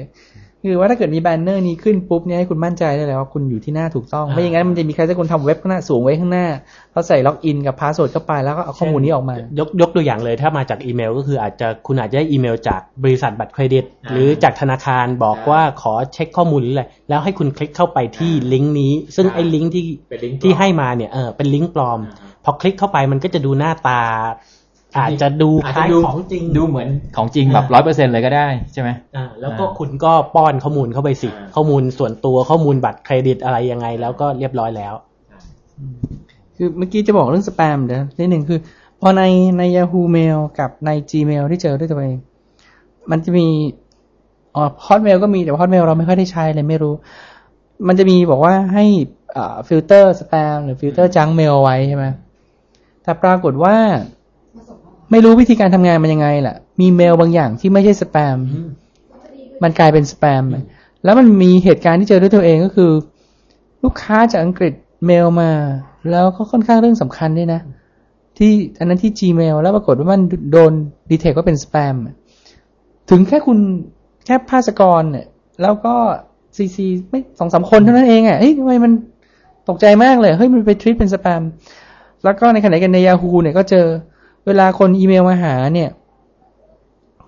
[0.64, 6.46] คือว่าถ้าเกิดมีแบนเนอร์นี้ขึ้นปุ๊บเนี่ยให้คุณมั่นใจได้เลยว่าคุณอยู่ที่หน้าถูกต้อง ไม่อย่างนั้นมันจะมีใครสักคนทำเว็บข้างหน้าสูงไว้ข้างหน้า
[6.92, 22.01] แล้วใส่ล็อกอินกับ password เข้าไปแล้วก็เอาข้อมูลนี้ออกมา ยกยกตัวอย่างเลยถ้ามาจากอีเมล ก็คืออาจจะคุณอาจจะได้อีเมล จากบริษัทบัตรเครดิต หรือจากธนาคารบอกว่าขอเช็คข้อมูลหรืออะไรแล้วให้คุณคลิกเข้าไปที่ลิงก์นี้ ซึ่งไอ้ลิงก์ที่เป็นลิงก์ปลอมที่ให้มาเนี่ยเออเป็นลิงก์ปลอม
[22.44, 24.01] พอคลิกเข้าไปมันก็จะดูหน้าตา
[24.96, 34.94] อาจจะดูคล้ายของจริง ดูเหมือนของจริงแบบร้อยเปอร์เซ็นเลยก็ได้ใช่ไหมอ่าแล้วก็คุณก็ป้อนข้อมูลเข้าไปสิอ่าข้อมูลส่วนตัวข้อมูลบัตรเครดิตอะไรยังไง แล้วก็เรียบร้อยแล้ว
[36.57, 38.59] คือเมื่อกี้จะบอกเรื่องสแปมเดี๋ยวนิดหนึ่งคือ
[39.00, 39.22] พอใน
[39.59, 42.16] ใน Yahoo Mail กับใน Gmail ที่เจอด้วยตัวเอง
[43.11, 43.46] มันจะมี
[44.55, 46.94] อ๋อ Hotmail ก็มีแต่ว่า Hotmail เราไม่ค่อยได้ใช้เลยไม่รู้
[47.88, 48.85] มันจะมีบอกว่าให้
[49.37, 52.05] อ่าฟิลเตอร์สแปมหรือ filter junk mail ไว้ใช่ไหม
[53.02, 53.76] แต่ปรากฏว่า
[55.12, 58.38] ไม่รู้วิธีการทำงานมันยังไงแหละมีเมลบางอย่างที่ไม่ใช่สแปม
[59.62, 60.44] มันกลายเป็นสแปม
[61.05, 62.90] แล้วมันมีเหตุการณ์ที่เจอด้วยตัวเองก็คือ
[63.83, 64.72] ลูกค้าจากอังกฤษ
[65.07, 65.51] เมลมา
[66.11, 67.61] แล้วก็ค่อนข้างเรื่องสำคัญด้วยนะ
[68.38, 70.22] ที่อันนั้นที่ Gmail แล้วปรากฏว่ามัน
[70.53, 70.72] โดน
[71.11, 71.94] detect ว่าเป็นสแปม
[73.11, 73.59] ถึงแค่คุณ
[74.27, 75.27] แค่ภาสกรเนี่ย
[75.62, 75.94] แล้วก็
[76.57, 78.92] ซีซีไม่สองสามคนเท่านั้นเองอะเฮ้ยทำไมมัน
[79.68, 81.42] ตกใจมากเลย เฮ้ย มันไป treat เป็นสแปม
[82.25, 83.87] แล้วก็ในขณะเดียวกันใน Yahoo เนี่ยก็เจอ
[84.46, 85.90] เวลาคนอีเมลมาหาเนี่ย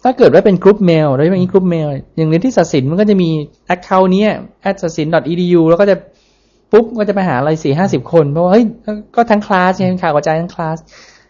[0.03, 3.31] ถ้าเกิดว่าเป็น group mail โดยเฉพาะ group mailอย่างเรียนที่ศศิลป์มันก็จะมี
[3.75, 4.31] account เนี้ย
[4.69, 5.97] at ศศิลป์ .edu แล้วก็จะ
[6.73, 10.77] ปุ๊บก็จะไปหาอะไรสี่ห้าสิบคนเพราะว่าเฮ้ยก็ก็ทั้งคลาสเนี่ยข่าวกระจายทั้งคลาส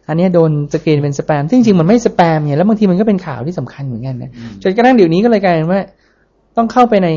[0.09, 4.31] อันเนี้ยโดนสกรีนเป็นสแปมซึ่งจริงๆมันไม่สแปมเนี่ยแล้วบางทีมันก็เป็นข่าวที่สำคัญเหมือนกันนะ
[4.63, 5.81] จนกระทั่งเดี๋ยวนี้ก็เลยกลายเป็นว่า
[6.57, 7.09] ต้องเข้าไปใน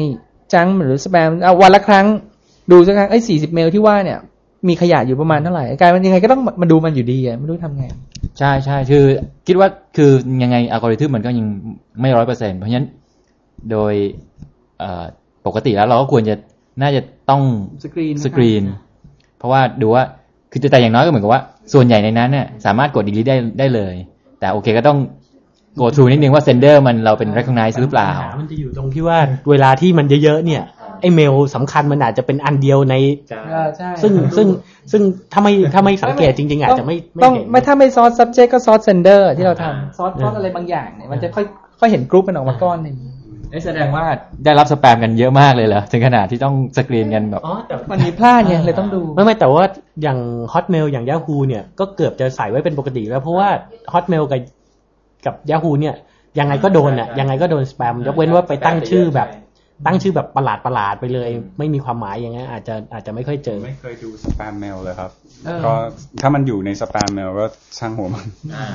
[0.54, 2.06] จังหรือสแปมเอาวันละครั้ง
[2.72, 4.20] ดูสักครั้งไอ้สี่สิบเมลที่ว่าเนี่ย
[4.68, 7.84] มีขยะอยู่ประมาณเท่าไหร่กลายมันยังไงก็ต้องมาดูมันอยู่ดีอะไม่รู้ทำไง
[8.40, 9.04] ใช่ใช่คือ
[9.48, 9.68] คิดว่า
[9.98, 10.12] คือ
[10.44, 11.46] ยังไงอัลกอริทึมมันก็ยัง
[12.02, 12.88] ไม่ร้อยเปอร์เซ็นเพราะฉะนั้น
[13.72, 13.94] โดย
[14.80, 15.04] เอ่อ
[15.46, 16.36] ปกติแล้วเราก็ควรจะ
[16.82, 17.42] น่าจะต้อง
[17.84, 18.64] สกรีนสกรีน
[19.38, 20.04] เพราะว่าดูว่า
[20.52, 21.42] คือแต่อย่างน้อยก็เหมือนกับว่า
[21.74, 23.94] ส่วนใหญ่ในนั้นเนี่ยสามารถกด delete ได้ได้เลย
[24.40, 24.98] แต่โอเคก็ต้อง
[25.80, 29.18] go through นิดนึงว่า sender มันเราเป็น recognize หรือเปล่าปัญหมันจะอยู่ตรงที่ว่า
[29.50, 30.64] เวลาที่มันเยอะๆเนี่ย
[31.02, 32.96] ไอ้เมลสำคัญมันอาจจะเป็นอันเดียวใน
[33.54, 34.48] อ่าใช่ซึ่งซึ่ง
[34.92, 35.02] ซึ่ง
[35.34, 41.46] ถ้าไม่ถ้าไม่สังเกตจริง ๆ อาจจะไม่ไม่ต้องเห็นไม่ถ้าไม่ซอส subject ก็ซอส sender ที่เราอ่าทำซอสซอสอะไรบางอย่างเนี่ยมันจะค่อย
[41.80, 42.96] ค่อยเห็นกรุ๊ปมันออกมาก้อนหนึ่ง
[43.54, 44.06] นี่แสดงว่า
[44.46, 49.66] ได้รับสแปมกันเยอะมากเลยเหรอถึงขนาดที่ต้องสกรีนกันแบบอ๋อแต่มันมีพลาดไงเลยต้องดู ไม่ไม่แต่ว่า
[50.04, 50.20] อย่าง
[50.54, 53.50] Hotmail อย่าง Yahoo เนี่ยก็เกือบจะใส่ไว้เป็นปกติแล้ว เพราะว่า
[53.94, 54.40] Hotmail กับ
[55.26, 55.96] กับ Yahoo เนี่ย
[56.40, 59.28] ยังไงก็โดนอะยังไงก็โดนสแปมยกเว้นว่าไปตั้งชื่อแบบ
[59.86, 65.12] ตั้งชื่อแบบประหลาดประหลาดๆไปเลย ไม่มีความหมายอย่างเงี้ยอาจจะอาจจะไม่ค่อยเจอ ไม่เคยดูสแปมเมลเลยครับ
[65.46, 65.74] เออก็
[66.22, 67.46] ถ้ามันอยู่ในสแปมเมลก็
[67.78, 68.28] ช่างหัวมัน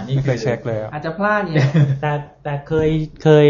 [0.06, 1.56] ไม่เคยเช็คเลยอะอาจจะพลาดไง
[2.00, 2.12] แต่
[2.44, 2.88] แต่เคย
[3.22, 3.48] เคย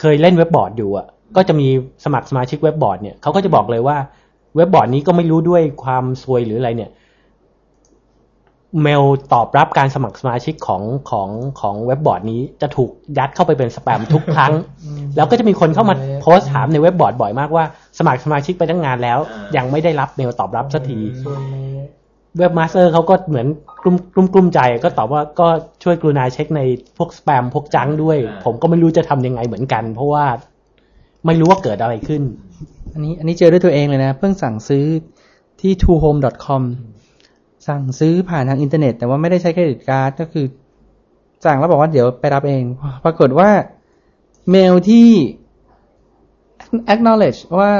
[0.00, 1.68] เคยเล่นเว็บบอร์ดอยู่อะ ก็จะมี
[2.04, 3.96] สมัครสมาชิกเว็บบอร์ดเนี่ยเขาก็จะบอกเลยว่า
[4.56, 6.90] เว็บบอร์ดนี้ก็ไม่รู้ด้วยความซวยหรืออะไรเนี่ย
[8.82, 11.28] เมลตอบรับการสมัครสมาชิกของของ
[11.60, 14.52] ของเว็บบอร์ดนี้จะถูกยัดเข้าไปเป็นสแปมทุกครั้ง
[15.16, 17.64] แล้วก็จะมีคนเข้ามาโพสต์ถามในเว็บบอร์ดบ่อยมากว่า
[17.98, 19.18] สมัครสมาชิกไปตั้งนานแล้ว
[19.56, 20.98] ยังไม่ได้รับเมลตอบรับสักที
[22.38, 23.46] เว็บมาสเตอร์เขาก็เหมือน
[23.82, 25.48] กลุ้มกลุ้มกลุ้มใจก็ตอบว่าก็
[25.82, 26.60] ช่วยกรุณาเช็คใน
[26.96, 30.24] พวกสแปมพวก junk ด้วย ผมก็ไม่รู้จะทำยังไงเหมือนกัน เพราะว่า
[31.26, 32.22] ไม่รู้ว่าเกิดอะไรขึ้น
[32.94, 34.84] อันนี้อันนี้เจอด้วยตัวเองเลยนะ เพิ่งสั่งซื้อ
[35.60, 36.62] ที่ twohome.com
[37.66, 40.46] สั่งซื้อผ่านทางอินเทอร์เน็ต แต่ว่าไม่ได้ใช้ credit card ก็คือ
[41.44, 42.62] สั่งแล้วบอกว่าเดี๋ยวไปรับเอง
[43.04, 43.50] ปรากฏว่า
[44.50, 45.08] เมลที่
[46.92, 47.72] acknowledge ว่า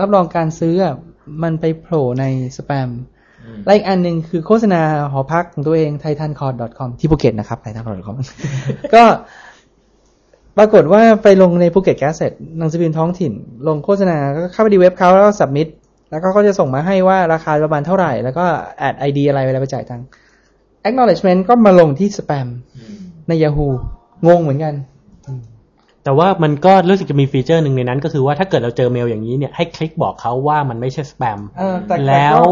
[0.00, 0.94] รับรองการซื้ออะ
[1.42, 2.24] มันไปโผล่ใน
[2.56, 2.90] สแปม
[3.64, 4.80] และอีกอันหนึ่งคือโฆษณา
[5.12, 8.14] หอพักของตัวเอง titancord.com ที่ภูเก็ตนะครับ titancord.com
[8.94, 9.04] ก็
[10.58, 13.32] ปรากฏว่าไปลงใน Phuket Gazette หนังสือพิมพ์ท้องถิ่น
[13.68, 15.68] ลงโฆษณาก็เข้าไปที่เว็บเขาแล้วก็ submit
[16.10, 18.44] แล้วก็เขาจะส่งมาให้ว่าราคาประมาณเท่าไหร่ แล้วก็
[18.78, 20.06] Ad ID อะไรเวลาไปจ่ายตังค์
[20.88, 22.48] acknowledgement ก็มาลงที่สแปม
[23.28, 23.70] ใน Yahoo
[24.26, 24.74] งงเหมือนกัน
[26.04, 32.42] แต่ว่ามันก็รู้สึกจะมีฟีเจอร์หนึ่งในนั้น ก็คือว่าถ้าเกิดเราเจอเมลอย่างนี้เนี่ยให้คลิกบอกเขาว่ามันไม่ใช่สแปมเออแต่แต่ก็แล้ว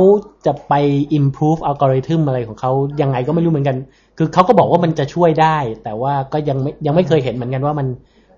[0.46, 0.74] จะไป
[1.18, 3.76] improve algorithm อะไรของเขายังไงก็ไม่รู้เหมือนกัน
[4.18, 7.86] คือเขาก็บอกว่ามันจะช่วยได้ แต่ว่าก็ยังไม่ยังไม่เคยเห็นเหมือนกันว่ามัน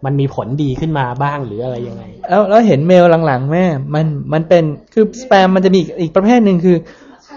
[0.04, 6.76] มันมีผลดีขึ้นมาบ้างหรืออะไรยังไง แล้วแล้วเห็นเมลหลังๆ แม่ มันมันเป็นคือสแปมมันจะมีอีกอีกประเภทหนึ่งคือ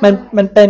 [0.04, 0.70] มันมันเป็น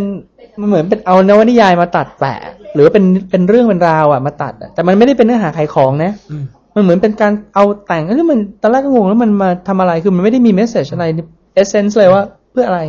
[0.59, 2.39] มันเหมือนเป็นเอานวนิยายมาตัดแปะ
[2.73, 6.43] หรือว่าเป็นเป็นเรื่องเป็นราวอะมาตัดอะแต่มันไม่ได้เป็นเนื้อหาขายของนะอืม
[6.75, 11.05] มันเหมือนเป็นการเอาแต่งแล้วมันตอนแรกก็งงแล้วมันมาทำอะไรคือมันไม่ได้มี message อะไร
[11.53, 12.81] essence เลยว่าเพื่ออะไร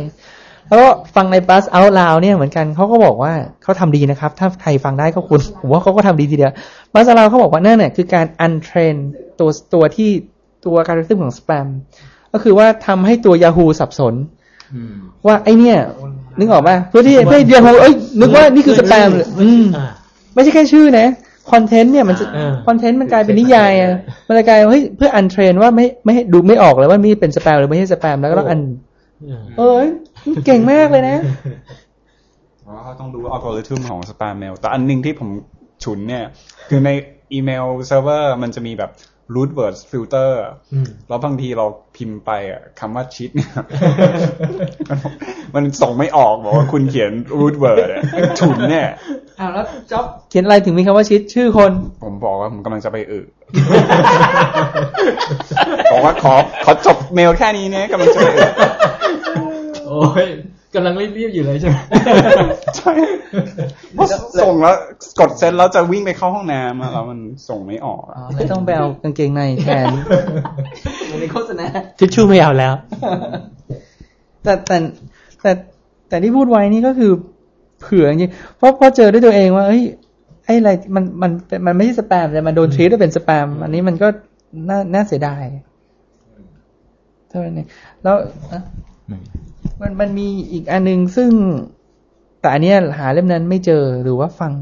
[0.67, 6.51] แล้วก็ฟังใน Buzz Out Loud เนี่ยเหมือนกันเขาก็บอกว่าเขาทำดีนะครับ ถ้าใครฟังได้ก็คุณผมว่าเขาก็ทำดีทีเดียว
[6.93, 8.95] Buzz Out Loud เขาบอกว่านั่นเนี่ยคือการ untrain
[9.39, 10.09] ตัวตัวที่
[10.65, 11.67] ตัวการรึทึมของสแปม
[12.33, 14.13] ก็คือว่าทำให้ตัว Yahoo สับสน
[15.27, 15.77] ว่าไอเนี่ย
[16.39, 19.87] นึกออกป่ะเพื่อที่เพื่อ Yahoo เอ้ยนึกว่านี่คือสแปมเลยอืมอ่า
[20.33, 21.07] ไม่ใช่แค่ชื่อนะ
[21.51, 23.89] คอนเทนต์เนี่ยมันจะเออคอนเทนต์มันกลายเป็นนิยายอะ
[24.27, 28.59] มันจะกลายว่าเฮ้ยเพื่อ untrain ว่าไม่ไม่ให้ดูไม่ออกเลยว่านี่เป็นสแปมหรือไม่ใช่สแปมแล้วก็ต้องอัน
[29.57, 29.87] เอ้ย
[30.45, 31.17] เก่งมากเลยนะ
[32.61, 35.29] เพราะว่าเขาต้องรู้อัลกอริทึมของสแปมเมลแต่อันหนึงที่ผม
[35.83, 36.23] ฉุนเนี่ย
[36.69, 36.89] คือใน
[37.33, 38.91] อีเมลเซิร์ฟเวอร์มันจะมีแบบ
[39.35, 40.31] rude word filter
[40.73, 43.51] อืมแล้วบางทีเราพิมพ์ไปอะคำว่า shit เนี่ย
[44.89, 44.99] มัน
[45.55, 48.01] มันส่งไม่ออกบอกว่าคุณเขียน rude word อะ
[48.39, 48.87] ฉุนเนี่ย
[49.39, 51.71] อ้าวแล้วจ็อบเขียนอะไรถึงมีคำว่า shit ชื่อคน
[52.03, 53.19] ผมบอกว่าผมกำลังจะไปอึ
[55.91, 56.33] บอกว่าขอ
[56.65, 58.43] ขอจบเมลแค่นี้เนี่ยกำลังจะไปอึ
[59.91, 60.27] โอ้ย
[60.75, 61.77] กำลังรีบๆอยู่เลยใช่ไหม
[62.77, 62.91] ใช่
[63.93, 64.07] เพราะ
[64.41, 64.75] ส่งแล้ว
[65.19, 69.85] กดเซ็นแล้วจะวิ่งไปเข้าห้องน้ำอะแล้วมันส่งไม่ออกอะอ๋อเลยต้องไปเอากางเกงในแทน
[71.19, 71.65] ในโฆษณา
[71.99, 72.73] ทิชชู่ไม่เอาแล้ว
[74.43, 74.77] แต่แต่
[75.41, 75.51] แต่
[76.09, 77.11] แต่ที่พูดไว้นี่ก็คือ
[77.79, 79.83] เผื่อจริงๆเพราะเพราะเจอด้วยตัวเองว่าเฮ้ย
[80.45, 84.07] ไอ้อะไรมันมันเป็นมันไม่ใช่สแปมแต่มันโดนทรีตว่าเป็นสแปม อันนี้มันก็
[84.69, 85.43] น่าน่าเสียดาย
[87.29, 87.67] เท่านั้นเอง
[88.03, 88.15] แล้ว
[88.51, 88.61] อะ
[89.81, 91.31] มันมันมีอีกอันนึงซึ่ง
[92.41, 94.53] แต่อันเนี้ยหาเล่มนั้นไม่เจอหรือว่าฟัง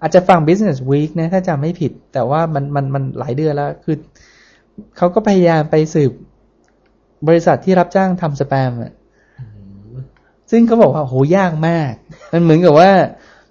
[0.00, 3.96] อาจจะฟัง Business Week นะถ้าจำไม่ผิด แต่ว่ามันมันมันหลายเดือนแล้ว คือ
[4.96, 6.12] เขาก็พยายามไปสืบ
[7.28, 8.92] บริษัทที่รับจ้างทำสแปมอะ
[10.50, 11.92] ซึ่งเขาบอกว่าโหยากมาก
[12.32, 12.90] มันเหมือนกับว่า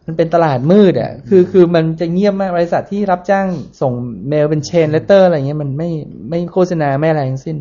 [0.06, 3.48] มันเป็นตลาดมืดอะ คือคือมันจะเงียบมากบริษัทที่รับจ้าง
[3.82, 3.94] ส่ง
[4.28, 5.90] เมลเป็น chain letter อะไรเงี้ยมันไม่
[6.30, 7.56] ไม่โฆษณาไม่อะไรทั้งสิ้น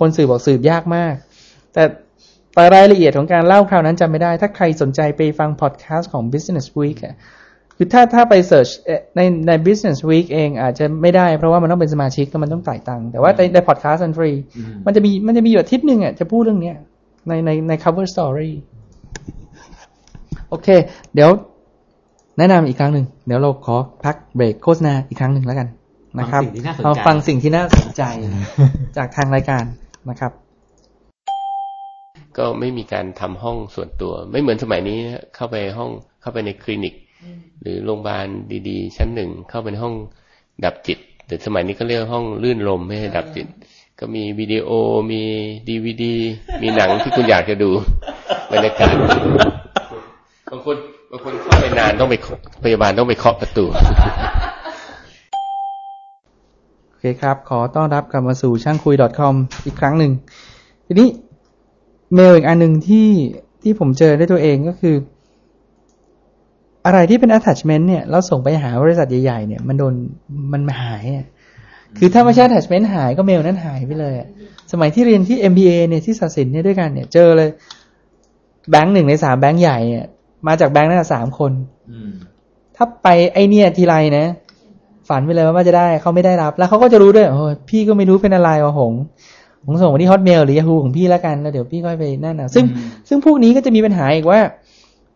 [0.00, 1.14] คนสืบบอกสืบยากมาก
[1.72, 1.82] แต่
[2.54, 7.16] แต่รายละเอียดของการเล่าคราวนั้นจำไม่ได้ ถ้าใครสนใจไปฟังพอดแคสต์ของ Business Week อะ
[7.76, 8.68] คือถ้าถ้าไป search
[9.16, 14.30] ในใน Business Week เองอาจจะไม่ได้เพราะว่ามันต้องเป็นสมาชิกแล้วมันต้องจ่ายตังค์แต่ว่าในในพอดแคสต์มันฟรี
[14.86, 16.76] มันจะมีมันจะมีอยู่อาทิตย์หนึ่งอะจะพูดเรื่องเนี้ย
[17.28, 18.50] ในในใน cover story
[20.48, 20.68] โอเค
[21.14, 21.30] เดี๋ยว
[22.38, 25.68] แนะนำอีกครั้งหนึ่งเดี๋ยวเราขอพักเบรกโฆษณาอีกครั้งหนึ่งแล้วกัน
[26.18, 28.02] นะครับฟังสิ่งที่น่าสนใจเอาฟังสิ่งที่น่าสนใจ
[28.96, 29.64] จากทางรายการ
[30.10, 30.32] นะครับ
[32.38, 34.98] ก็ไม่มีการทำห้องส่วนตัว ไม่เหมือนสมัยนี้
[35.36, 36.94] เข้าไปห้องเข้าไปในคลินิก
[37.62, 38.26] หรือโรงพยาบาล
[38.68, 39.94] ดีๆ ชั้นหนึ่งเข้าไปในห้อง
[40.64, 43.46] ดับจิต แต่สมัยนี้ก็เรียกห้องลื่นลมไม่ให้ดับจิต
[44.00, 44.68] ก็มีวิดีโอ
[45.12, 45.22] มี
[45.68, 46.16] ดีวดี
[46.62, 47.70] มีหนังที่คุณอยากจะดู
[48.52, 48.94] บรรยากาศ
[50.50, 50.76] บางคน
[51.10, 52.14] บางคนเข้าไปนานต้องไป
[52.64, 53.64] พยาบาลต้องไปเคาะประตู
[56.88, 60.12] โอเคครับ ขอต้อนรับกลับมาสู่ช่างคุย .com อีกครั้งหนึ่ง
[60.86, 61.08] ทีนี้
[62.14, 63.08] เมลอีกอันหนึ่งที่
[63.62, 64.96] ที่ผมเจอด้วยตัวเองก็คือ
[66.86, 69.94] อะไรที่เป็น attachment เนี่ยแล้วส่งไปหาบริษัทใหญ่ๆเนี่ย มันโดน
[70.52, 71.26] มันหายอะ
[71.98, 74.28] คือถ้าไม่ใช่ attachment หายก็เมลนั้นหายไปเลยอะ
[74.72, 77.50] สมัยที่เรียนที่ MBA เนี่ยที่ศาสินเนี่ยด้วยกันเนี่ยเจอเลย
[78.70, 80.06] แบงค์หนึ่งในสามแบงค์ใหญ่เนี่ย
[80.46, 81.52] มาจากแบงค์นั้นนะสามคน
[82.76, 84.26] ถ้าไปไอเนี่ยทีไรนะ
[85.08, 88.92] ฝันไปเลยว่าจะได้เขาไม่ได้รับ แล้วเขาก็จะรู้ด้วยโอ้ยพี่ก็ไม่รู้เป็นอะไรวะหง
[89.66, 92.64] ผมส่งมาที่ฮอตเมลหรือ Yahoo ของพี่แล้วกันแล้วเดี๋ยวพี่ก็ไปนั่นนะซึ่ง
[93.08, 94.40] ซึ่งพวกนี้ก็จะมีปัญหาอีกว่า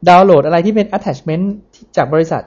[0.09, 1.45] ดาวน์โหลดอะไรที่เป็น attachment
[1.75, 2.43] ที่จากบริษัท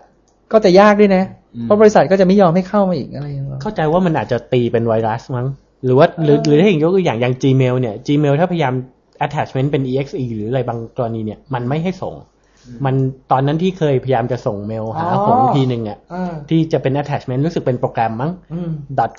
[0.51, 1.23] ก็จะยากด้วยนะ
[1.63, 5.47] เพราะบริษัทก็จะไม่ยอมให้เข้ามาอีกอะไรอย่างเงี้ยเข้าใจว่ามันอาจจะตีเป็นไวรัสมั้ง
[5.85, 8.73] หรือว่าหรือหรือถ้าอย่างยกตัวอย่างอย่าง Gmail เนี่ย Gmail ถ้าพยายาม
[9.25, 12.15] attachment เป็น exe หรืออะไรบางกรณีเนี่ยมันไม่ให้ส่ง
[12.85, 12.95] มัน
[13.31, 18.69] ตอนนั้นที่เคยพยายามจะส่งเมลหาอ๋อผมทีหนึ่งอะอ่าที่จะเป็น attachment รู้สึกเป็นโปรแกรมมั้งอืม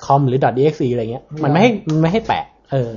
[0.05, 2.91] .com หรือ .exe อะไรเงี้ย มันไม่ให้มันไม่ให้แปะ เออ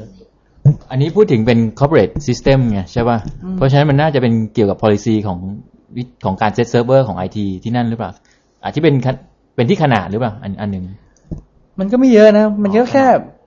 [0.91, 3.19] อันนี้พูดถึงเป็น corporate system ไงใช่ป่ะ
[3.57, 5.39] เพราะฉะนั้นมันน่าจะเป็นเกี่ยวกับ policy ของ
[5.97, 8.11] วิของการ set server ของ IT ที่นั่นหรือเปล่า
[8.63, 9.17] อาที่เป็นขน
[9.57, 10.85] เป็นที่ขนาดหรือเปล่าอันอันหนึ่ง
[11.79, 13.05] มันก็ไม่เยอะนะ มันก็แค่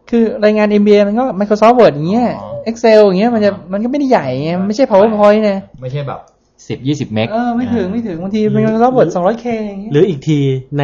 [0.10, 6.20] คือรายงาน MBA มันก็ Microsoft Word อย่างเงี้ยอ๋อ Excel อย่างเงี้ยมันจะมันก็ไม่ได้ใหญ่ไงมันไม่ใช่ PowerPoint นะไม่ใช่แบบ
[6.68, 10.40] สิบยี่สิบเมกเออไม่ถึงไม่ถึงบางที Microsoft Word 200K อย่างเงี้ยหรืออีกที
[10.80, 10.84] ใน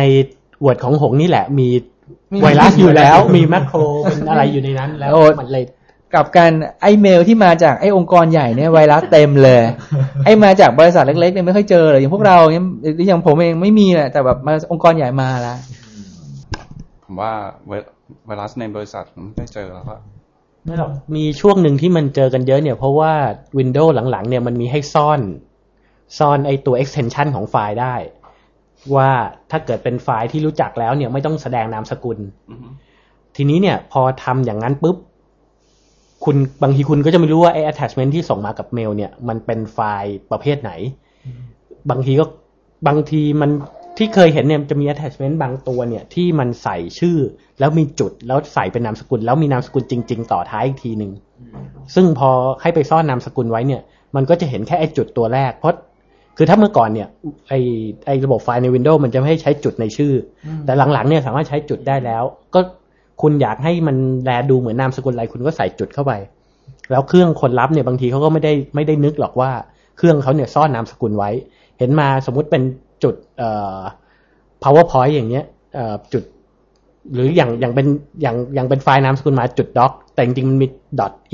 [0.65, 1.67] Word ของหงนี่แหละมีมี
[2.43, 5.65] ไวรัสอยู่แล้วมีแมคโครเป็นอะไรอยู่ในนั้น แล้วโอ้มันเลย
[6.13, 6.51] กลับกัน
[6.81, 9.61] ไอเมลที่มาจากไอองค์กรใหญ่เนี่ยไวรัสเต็มเลย
[10.25, 15.55] ไอมาจากบริษัทเล็กๆเนี่ยไม่ค่อยเจอเลยอย่างพวกเราเนี่ยหรืออย่างผมเองไม่มีแหละแต่แบบมาองค์กรใหญ่มาละ
[17.05, 17.31] ผมว่า
[17.67, 17.73] ไว
[18.25, 19.95] ไวรัสในบริษัทผมได้เจอแล้วก็
[20.65, 23.13] ไม่หรอกมีช่วงหนึ่งที่มันเจอกันเยอะเนี่ย เพราะว่า
[23.57, 25.21] Windows หลังๆ เนี่ยมันมีให้ซ่อน
[26.17, 27.95] ซ่อนไอตัว extension ของไฟล์ได้
[28.95, 29.09] ว่า
[29.51, 32.17] ถ้าเกิดเป็นไฟล์ที่รู้จักแล้วเนี่ยไม่ต้องแสดงนามสกุล
[33.35, 34.97] ทีนี้เนี่ย พอทำอย่างนั้นปุ๊บ
[36.23, 40.71] คุณบางทีคุณก็จะไม่รู้ว่าไอ้ attachment ที่ส่งมากับเมล เนี่ย มันเป็นไฟล์ประเภทไหน
[41.89, 42.25] บางทีก็
[42.87, 43.51] บางทีมัน
[43.97, 47.17] ที่เคยเห็นเนี่ยจะมี attachment บางตัวเนี่ย ที่มันใส่ชื่อ
[47.59, 51.11] แล้วมีจุดแล้วใส่เป็นนามสกุล แล้วมีนามสกุลจริง ๆ ต่อท้ายอีกทีหนึ่ง
[51.95, 52.29] ซึ่งพอ
[52.61, 53.81] ให้ไปซ่อนนามสกุลไว้เนี่ย
[54.15, 55.73] มันก็จะเห็นแค่ไอ้จุดตัวแรกเพราะ
[56.37, 57.07] คือถ้าเมื่อก่อนเนี่ย
[57.47, 57.53] ไอ
[58.05, 60.13] ไอระบบไฟล์ใน Windows มันจะไม่ให้ใช้จุดในชื่อ
[60.45, 62.23] อแต่หลังๆเนี่ยสามารถใช้จุดได้แล้ว
[62.55, 62.59] ก็
[63.21, 66.13] คุณอยากให้มันแลดูเหมือนนามสกุลอะไรคุณก็ใส่จุดเข้าไป
[66.91, 69.51] แล้วเครื่องคนรับเนี่ยบางทีเขาก็ไม่ได้ไม่ได้นึกหรอกว่า
[69.97, 71.29] เครื่องเขาเนี่ยซ่อนนามสกุลไว้
[71.79, 72.63] เห็นมาสมมุติเป็น
[73.03, 73.81] จุดเอ่อ
[74.63, 76.23] powerpoint อย่างเงี้ยเอ่อจุด
[77.13, 77.87] หรืออย่างอย่างเป็น
[78.21, 80.67] อย่างอย่างเป็นไฟล์นามสกุลมาจุด doc แต่จริงๆมันมี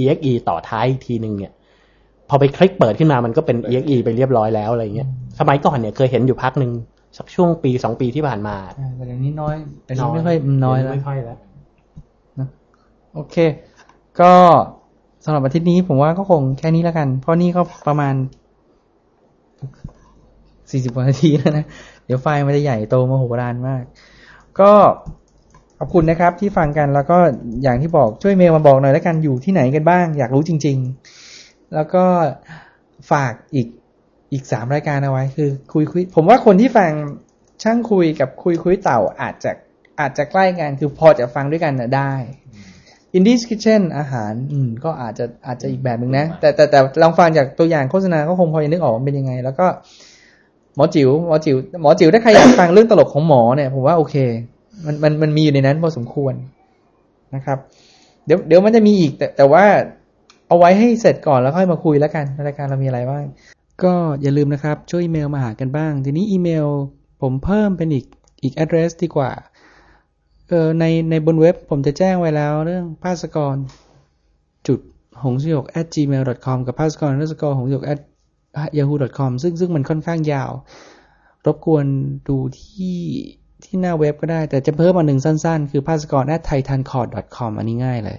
[0.04, 1.54] .exe ต่อท้ายอีกทีหนึ่งเนี่ย
[2.30, 5.08] พอไปคลิกเปิดขึ้นมามันก็เป็น exe ไปเรียบร้อยแล้วอะไรเงี้ย
[5.40, 6.72] สมัยก่อนเนี่ยเคยเห็นอยู่พักหนึ่ง
[7.18, 9.56] สักช่วงปีสองปีที่ผ่านมาอ่าแต่เดี๋ยวนี้น้อย
[9.86, 11.38] แต่นี้ไม่ค่อยน้อยแล้วไม่ค่อยแล้ว
[13.14, 13.36] โอเค
[14.20, 14.34] ก็
[15.26, 18.14] สำหรับอาทิตย์นี้ผมว่าก็คงแค่นี้แล้วกัน เพราะนี่ก็ประมาณ
[20.72, 21.66] สี่สิบกว่านาทีแล้วนะ
[22.06, 23.84] เดี๋ยวไฟล์มันจะใหญ่โตมโหฬารมาก
[24.60, 24.72] ก็
[25.80, 27.18] ขอบคุณนะครับที่ฟังกันแล้วก็
[27.64, 31.19] อย่างที่บอกช่วยเมลมาบอกหน่อยแล้วกันอยู่ที่ไหนกันบ้าง อยากรู้จริง ๆ
[31.76, 32.04] แล้วก็
[33.12, 33.68] ฝากอีก
[34.32, 36.92] อีกสามรายการเอาไว้ คือคุยคุย ผมว่าคนที่ฟัง
[37.64, 39.52] ช่างคุยกับคุยคุยเต่าอาจจะ
[40.00, 42.14] อาจจะใกล้กันคือพอจะฟังด้วยกันนะได้
[43.18, 49.68] Indies Kitchen อาหาร อืม ก็อาจจะอาจจะอีกแบบหนึ่งนะ แต่แต่แต่ลองฟังจากตัวอย่างโฆษณาก็คงพอจะนึกออกว่าเป็นยังไง แล้วก็
[50.76, 54.16] หมอจิ๋วหมอจิ๋วหมอจิ๋วถ้าใครอยากฟังเรื่องตลกของหมอเนี่ยผมว่าโอเค
[54.86, 56.34] มันมันมันมีอยู่ในนั้นพอสมควร
[57.36, 57.58] นะครับ
[58.26, 59.66] เดี๋ยวเดี๋ยวมันจะมีอีก แต่แต่ว่า
[60.50, 63.26] เอาไว้ให้เสร็จก่อนแล้วค่อยมาคุยแล้วกันรายการเรามีอะไรบ้าง
[63.84, 66.68] ก็อย่าลืมนะครับ ช่วยอีเมลมาหากันบ้าง ทีนี้อีเมล
[67.22, 68.06] ผมเพิ่มเป็นอีก
[68.44, 69.32] อีก address ดีกว่า
[70.50, 73.56] เออในในบนเว็บผมจะแจ้งไว้แล้วเรื่องภาสกร
[74.68, 74.80] จุด
[75.24, 78.00] หงสยก at gmail com กับภาสกร underscore หงสยก at
[78.78, 80.52] yahoo com ซึ่งซึ่งมันค่อนข้างยาว
[81.46, 81.86] รบกวน
[82.28, 82.98] ดูที่
[83.64, 88.18] ที่หน้าเว็บก็ได้ แต่จะเพิ่มมาหนึ่งสั้นๆ คือภาสกร at thaitancord com อันนี้ง่ายเลย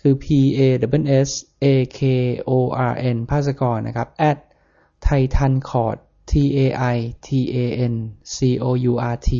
[0.00, 0.26] คือ p
[0.58, 0.60] a
[0.92, 0.96] w
[1.28, 1.30] s
[1.64, 1.66] a
[1.98, 2.00] k
[2.48, 2.50] o
[2.90, 4.38] r n ภาสกรนะครับ at
[5.06, 5.98] thaitancord
[6.30, 6.32] t
[6.64, 6.96] a i
[7.26, 7.58] t a
[7.92, 7.94] n
[8.34, 9.30] c o u r t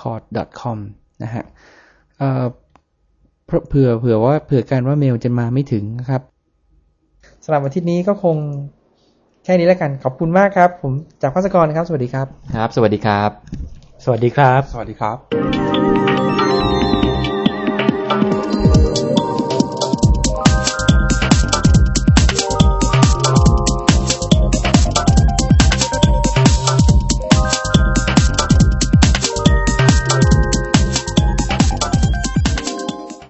[0.00, 0.22] cord
[0.60, 0.78] com
[1.22, 1.44] นะฮะ
[2.18, 2.44] เอ่อ
[3.46, 6.22] เผื่อเผื่อเผื่อว่าเผื่อกันว่าเมลจะมาไม่ถึงนะครับ
[7.44, 8.36] สำหรับอาทิตย์นี้ก็คง
[9.44, 10.92] แค่นี้แล้วกัน ขอบคุณมากครับ ผม
[11.22, 13.30] จากภาสกรนะครับ สวัสดีครับ ครับ สวัสดีครับ
[14.04, 15.69] สวัสดีครับ สวัสดีครับ